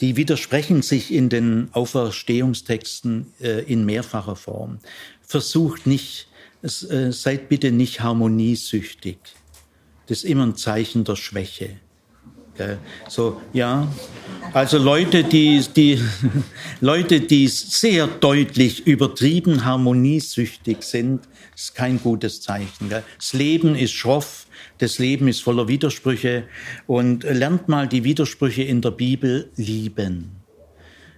[0.00, 4.78] Die widersprechen sich in den Auferstehungstexten äh, in mehrfacher Form.
[5.22, 6.28] Versucht nicht
[6.68, 9.18] seid bitte nicht harmoniesüchtig.
[10.06, 11.76] Das ist immer ein Zeichen der Schwäche.
[13.08, 13.86] So, ja.
[14.52, 16.00] Also Leute, die, die,
[16.80, 21.20] Leute, die sehr deutlich übertrieben harmoniesüchtig sind,
[21.54, 22.88] ist kein gutes Zeichen.
[22.88, 24.46] Das Leben ist schroff,
[24.78, 26.44] das Leben ist voller Widersprüche
[26.86, 30.36] und lernt mal die Widersprüche in der Bibel lieben.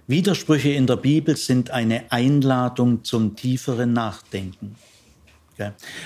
[0.07, 4.75] Widersprüche in der Bibel sind eine Einladung zum tieferen Nachdenken.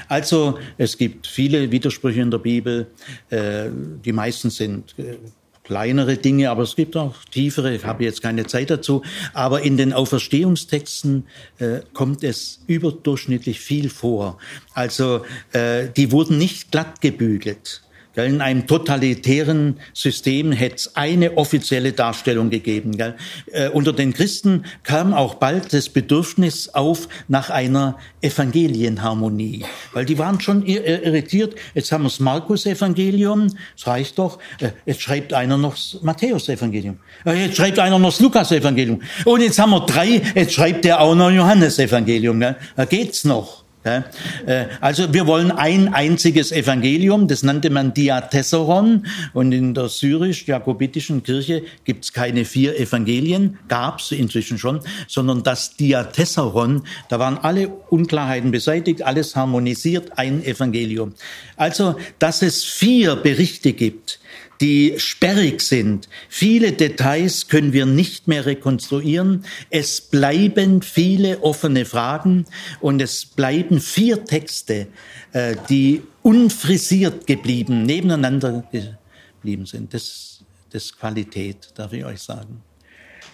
[0.07, 2.87] Also es gibt viele Widersprüche in der Bibel.
[3.29, 3.69] Äh,
[4.03, 5.17] die meisten sind äh,
[5.63, 7.73] kleinere Dinge, aber es gibt auch tiefere.
[7.73, 9.01] Ich habe jetzt keine Zeit dazu.
[9.33, 11.25] Aber in den Auferstehungstexten
[11.59, 14.37] äh, kommt es überdurchschnittlich viel vor.
[14.73, 15.21] Also
[15.53, 17.82] die wurden nicht glatt gebügelt.
[18.15, 22.95] In einem totalitären System hätte es eine offizielle Darstellung gegeben.
[22.95, 23.15] Gell?
[23.51, 30.19] Äh, unter den Christen kam auch bald das Bedürfnis auf nach einer Evangelienharmonie, weil die
[30.19, 31.55] waren schon irritiert.
[31.73, 34.37] Jetzt haben wir das Markus-Evangelium, das reicht doch.
[34.59, 36.99] Äh, jetzt schreibt einer noch das Matthäus-Evangelium.
[37.25, 39.01] Äh, jetzt schreibt einer noch das Lukas-Evangelium.
[39.25, 42.39] Und jetzt haben wir drei, jetzt schreibt der auch noch Johannes-Evangelium.
[42.39, 43.62] Da geht's noch.
[43.85, 44.05] Ja,
[44.45, 51.23] äh, also wir wollen ein einziges Evangelium, das nannte man Diatessaron und in der syrisch-jakobitischen
[51.23, 57.37] Kirche gibt es keine vier Evangelien, gab es inzwischen schon, sondern das Diatessaron, da waren
[57.37, 61.13] alle Unklarheiten beseitigt, alles harmonisiert, ein Evangelium.
[61.57, 64.19] Also, dass es vier Berichte gibt,
[64.63, 66.07] die sperrig sind.
[66.29, 69.43] Viele Details können wir nicht mehr rekonstruieren.
[69.69, 72.45] Es bleiben viele offene Fragen
[72.79, 74.87] und es bleiben vier Texte,
[75.33, 79.93] äh, die unfrisiert geblieben, nebeneinander geblieben sind.
[79.93, 80.29] Das,
[80.71, 82.63] ist Qualität, darf ich euch sagen.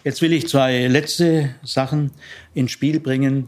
[0.03, 2.11] Jetzt will ich zwei letzte Sachen
[2.55, 3.47] ins Spiel bringen.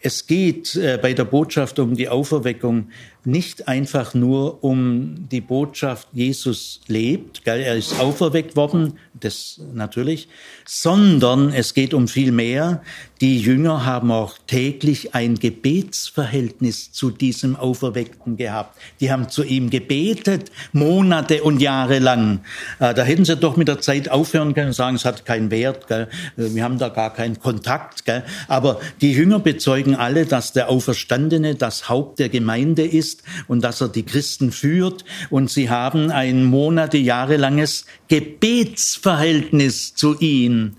[0.00, 2.90] Es geht äh, bei der Botschaft um die Auferweckung
[3.26, 10.28] nicht einfach nur um die Botschaft, Jesus lebt, gell, er ist auferweckt worden, das natürlich,
[10.64, 12.82] sondern es geht um viel mehr.
[13.22, 18.78] Die Jünger haben auch täglich ein Gebetsverhältnis zu diesem Auferweckten gehabt.
[19.00, 22.40] Die haben zu ihm gebetet, Monate und Jahre lang.
[22.78, 25.50] Äh, da hätten sie doch mit der Zeit aufhören können und sagen, es hat keinen
[25.50, 26.08] Wert, gell?
[26.36, 28.04] wir haben da gar keinen Kontakt.
[28.04, 28.22] Gell?
[28.48, 33.80] Aber die Jünger bezeugen alle, dass der Auferstandene das Haupt der Gemeinde ist und dass
[33.80, 35.06] er die Christen führt.
[35.30, 40.76] Und sie haben ein monate, jahrelanges Gebetsverhältnis zu ihm.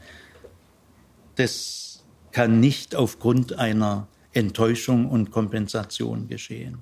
[1.36, 1.77] Das
[2.38, 6.78] kann nicht aufgrund einer Enttäuschung und Kompensation geschehen.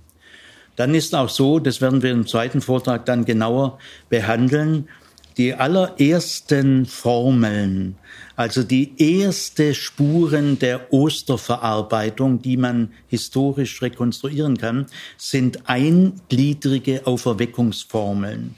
[0.75, 3.79] Dann ist auch so, das werden wir im zweiten Vortrag dann genauer
[4.09, 4.89] behandeln,
[5.37, 7.95] die allerersten Formeln,
[8.35, 14.87] also die erste Spuren der Osterverarbeitung, die man historisch rekonstruieren kann,
[15.17, 18.55] sind eingliedrige Auferweckungsformeln.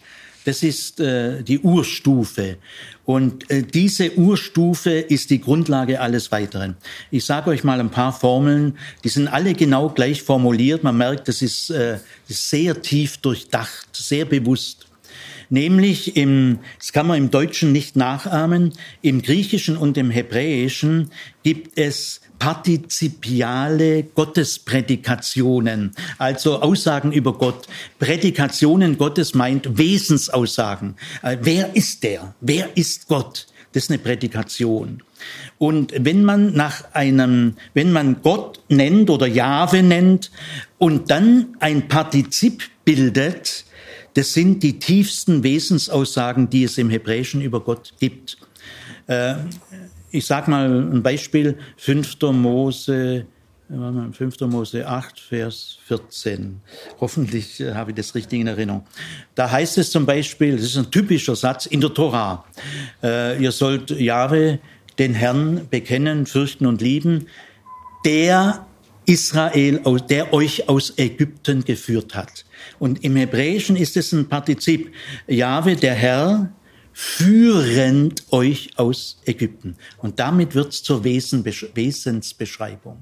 [0.48, 2.56] Das ist äh, die Urstufe.
[3.04, 6.78] Und äh, diese Urstufe ist die Grundlage alles Weiteren.
[7.12, 10.84] Ich sage euch mal ein paar Formeln, die sind alle genau gleich formuliert.
[10.84, 11.98] Man merkt, das ist, äh,
[12.30, 14.88] sehr tief durchdacht, sehr bewusst.
[15.50, 18.72] Nämlich im, das kann man im Deutschen nicht nachahmen,
[19.02, 21.12] im Griechischen und im Hebräischen
[21.44, 27.68] gibt es partizipiale Gottesprädikationen, also Aussagen über Gott.
[28.00, 30.96] Prädikationen Gottes meint Wesensaussagen.
[31.22, 32.36] Äh, wer ist der?
[32.42, 33.48] Wer ist Gott?
[33.74, 35.04] Das ist eine Prädikation.
[35.58, 40.32] Und wenn man nach einem, wenn man Gott nennt oder Jahwe nennt
[40.78, 43.66] und dann ein Partizip bildet,
[44.14, 48.38] das sind die tiefsten Wesensaussagen, die es im Hebräischen über Gott gibt.
[49.08, 49.36] Äh,
[50.12, 52.18] ich sage mal ein Beispiel, 5.
[52.32, 53.26] Mose,
[53.70, 54.40] 5.
[54.42, 56.62] Mose 8, Vers 14.
[57.02, 58.86] Hoffentlich äh, habe ich das richtig in Erinnerung.
[59.36, 62.46] Da heißt es zum Beispiel, das ist ein typischer Satz in der Tora,
[63.04, 64.60] äh, ihr sollt Jahwe,
[64.98, 67.28] den Herrn, bekennen, fürchten und lieben,
[68.06, 68.66] der
[69.06, 72.46] Israel, der euch aus Ägypten geführt hat.
[72.80, 74.94] Und im Hebräischen ist es ein Partizip.
[75.28, 76.52] Jahwe, der Herr,
[77.00, 79.76] führend euch aus Ägypten.
[80.00, 82.98] Und damit wird's zur Wesensbeschreibung.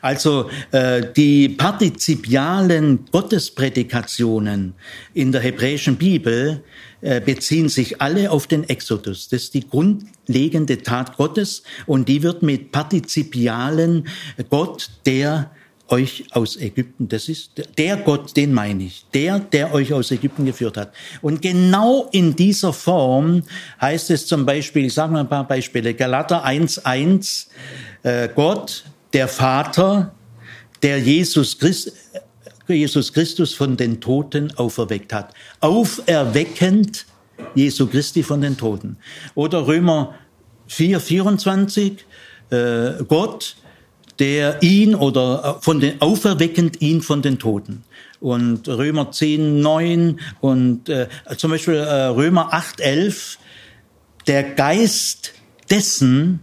[0.00, 4.74] Also äh, die partizipialen Gottesprädikationen
[5.14, 6.62] in der hebräischen Bibel
[7.00, 9.28] äh, beziehen sich alle auf den Exodus.
[9.28, 14.06] Das ist die grundlegende Tat Gottes und die wird mit partizipialen
[14.48, 15.50] Gott, der
[15.92, 20.46] euch aus Ägypten, das ist der Gott, den meine ich, der, der euch aus Ägypten
[20.46, 20.92] geführt hat.
[21.20, 23.42] Und genau in dieser Form
[23.80, 27.46] heißt es zum Beispiel, ich sage mal ein paar Beispiele, Galater 1.1,
[28.02, 30.14] äh, Gott, der Vater,
[30.82, 31.92] der Jesus, Christ,
[32.66, 35.34] Jesus Christus von den Toten auferweckt hat.
[35.60, 37.04] Auferweckend
[37.54, 38.96] Jesu Christi von den Toten.
[39.34, 40.14] Oder Römer
[40.68, 42.06] 4, 24,
[42.50, 43.56] äh, Gott,
[44.22, 47.82] der ihn oder äh, von den auferweckend ihn von den Toten.
[48.20, 53.38] Und Römer 10, 9 und äh, zum Beispiel äh, Römer 8, 11,
[54.28, 55.32] der Geist
[55.68, 56.38] dessen,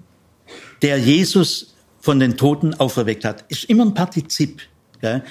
[0.82, 4.62] der Jesus von den Toten auferweckt hat, ist immer ein Partizip.
[5.00, 5.24] Gell?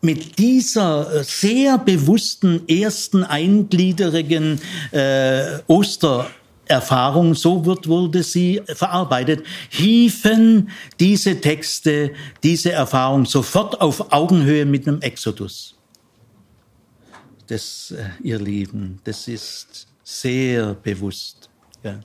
[0.00, 4.62] Mit dieser äh, sehr bewussten ersten eingliederigen
[4.92, 6.30] äh, Oster
[6.72, 12.12] Erfahrung, so wird, wurde sie verarbeitet, hieven diese Texte,
[12.42, 15.76] diese Erfahrung sofort auf Augenhöhe mit einem Exodus.
[17.46, 21.50] Das, äh, ihr Lieben, das ist sehr bewusst.
[21.84, 22.00] Ja.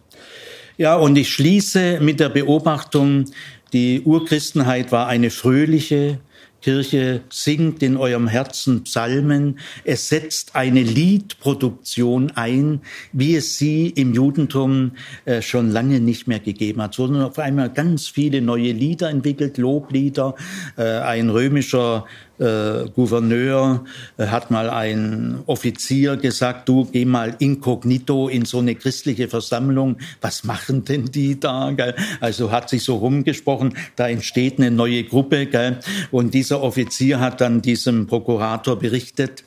[0.77, 3.25] ja, und ich schließe mit der Beobachtung,
[3.73, 6.19] die Urchristenheit war eine fröhliche,
[6.61, 9.59] Kirche singt in eurem Herzen Psalmen.
[9.83, 12.81] Es setzt eine Liedproduktion ein,
[13.13, 14.91] wie es sie im Judentum
[15.25, 16.97] äh, schon lange nicht mehr gegeben hat.
[16.99, 20.35] Wurden auf einmal ganz viele neue Lieder entwickelt, Loblieder.
[20.77, 22.05] Äh, ein römischer
[22.39, 23.85] äh, Gouverneur
[24.17, 29.97] äh, hat mal ein Offizier gesagt, du geh mal inkognito in so eine christliche Versammlung.
[30.21, 31.71] Was machen denn die da?
[31.71, 31.95] Gell?
[32.19, 35.45] Also hat sich so rumgesprochen, da entsteht eine neue Gruppe.
[35.47, 35.79] Gell?
[36.11, 39.43] Und dieser Offizier hat dann diesem Prokurator berichtet,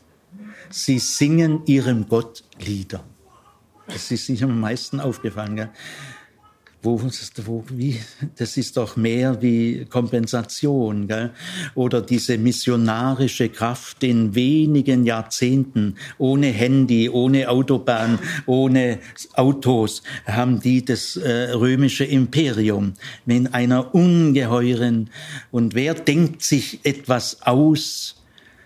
[0.68, 3.04] sie singen ihrem Gott Lieder.
[3.86, 5.56] Das ist sich am meisten aufgefallen.
[5.56, 5.70] Gell?
[6.82, 6.98] Wo,
[7.44, 8.00] wo, wie,
[8.36, 11.30] das ist doch mehr wie Kompensation, gell?
[11.74, 18.98] Oder diese missionarische Kraft in wenigen Jahrzehnten, ohne Handy, ohne Autobahn, ohne
[19.34, 22.94] Autos, haben die das äh, römische Imperium
[23.26, 25.10] mit einer ungeheuren,
[25.50, 28.22] und wer denkt sich etwas aus,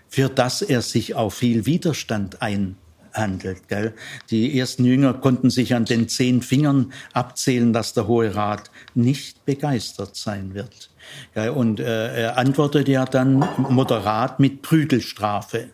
[0.07, 2.77] für das er sich auch viel Widerstand ein
[3.17, 3.67] handelt.
[3.67, 3.93] Gell?
[4.29, 9.45] Die ersten Jünger konnten sich an den zehn Fingern abzählen, dass der Hohe Rat nicht
[9.45, 10.89] begeistert sein wird.
[11.33, 11.49] Gell?
[11.49, 15.69] Und äh, er antwortete ja dann moderat mit Prügelstrafe.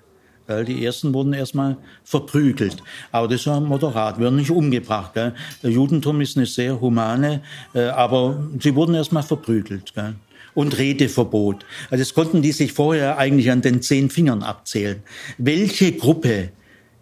[0.48, 0.66] Gell?
[0.66, 2.84] Die ersten wurden erstmal verprügelt.
[3.12, 5.14] Aber das war moderat, werden nicht umgebracht.
[5.14, 5.34] Gell?
[5.64, 7.42] Der Judentum ist eine sehr humane,
[7.74, 9.94] äh, aber sie wurden erstmal verprügelt.
[9.94, 10.16] Gell?
[10.54, 11.66] und Redeverbot.
[11.90, 15.02] Also das konnten die sich vorher eigentlich an den zehn Fingern abzählen.
[15.38, 16.50] Welche Gruppe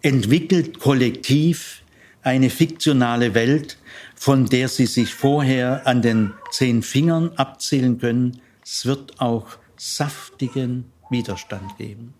[0.02, 1.82] entwickelt kollektiv
[2.22, 3.78] eine fiktionale Welt,
[4.14, 8.40] von der sie sich vorher an den zehn Fingern abzählen können.
[8.64, 9.46] Es wird auch
[9.76, 12.14] saftigen Widerstand geben.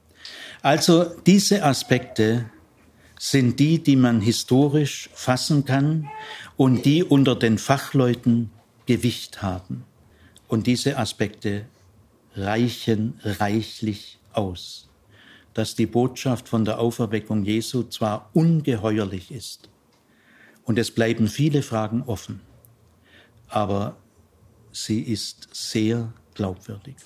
[0.62, 2.50] Also diese Aspekte
[3.18, 6.08] sind die, die man historisch fassen kann
[6.56, 8.50] und die unter den Fachleuten
[8.86, 9.84] Gewicht haben.
[10.48, 11.66] Und diese Aspekte
[12.34, 14.89] reichen reichlich aus
[15.54, 19.68] dass die Botschaft von der Auferweckung Jesu zwar ungeheuerlich ist
[20.64, 22.40] und es bleiben viele Fragen offen,
[23.48, 23.96] aber
[24.72, 26.96] sie ist sehr glaubwürdig.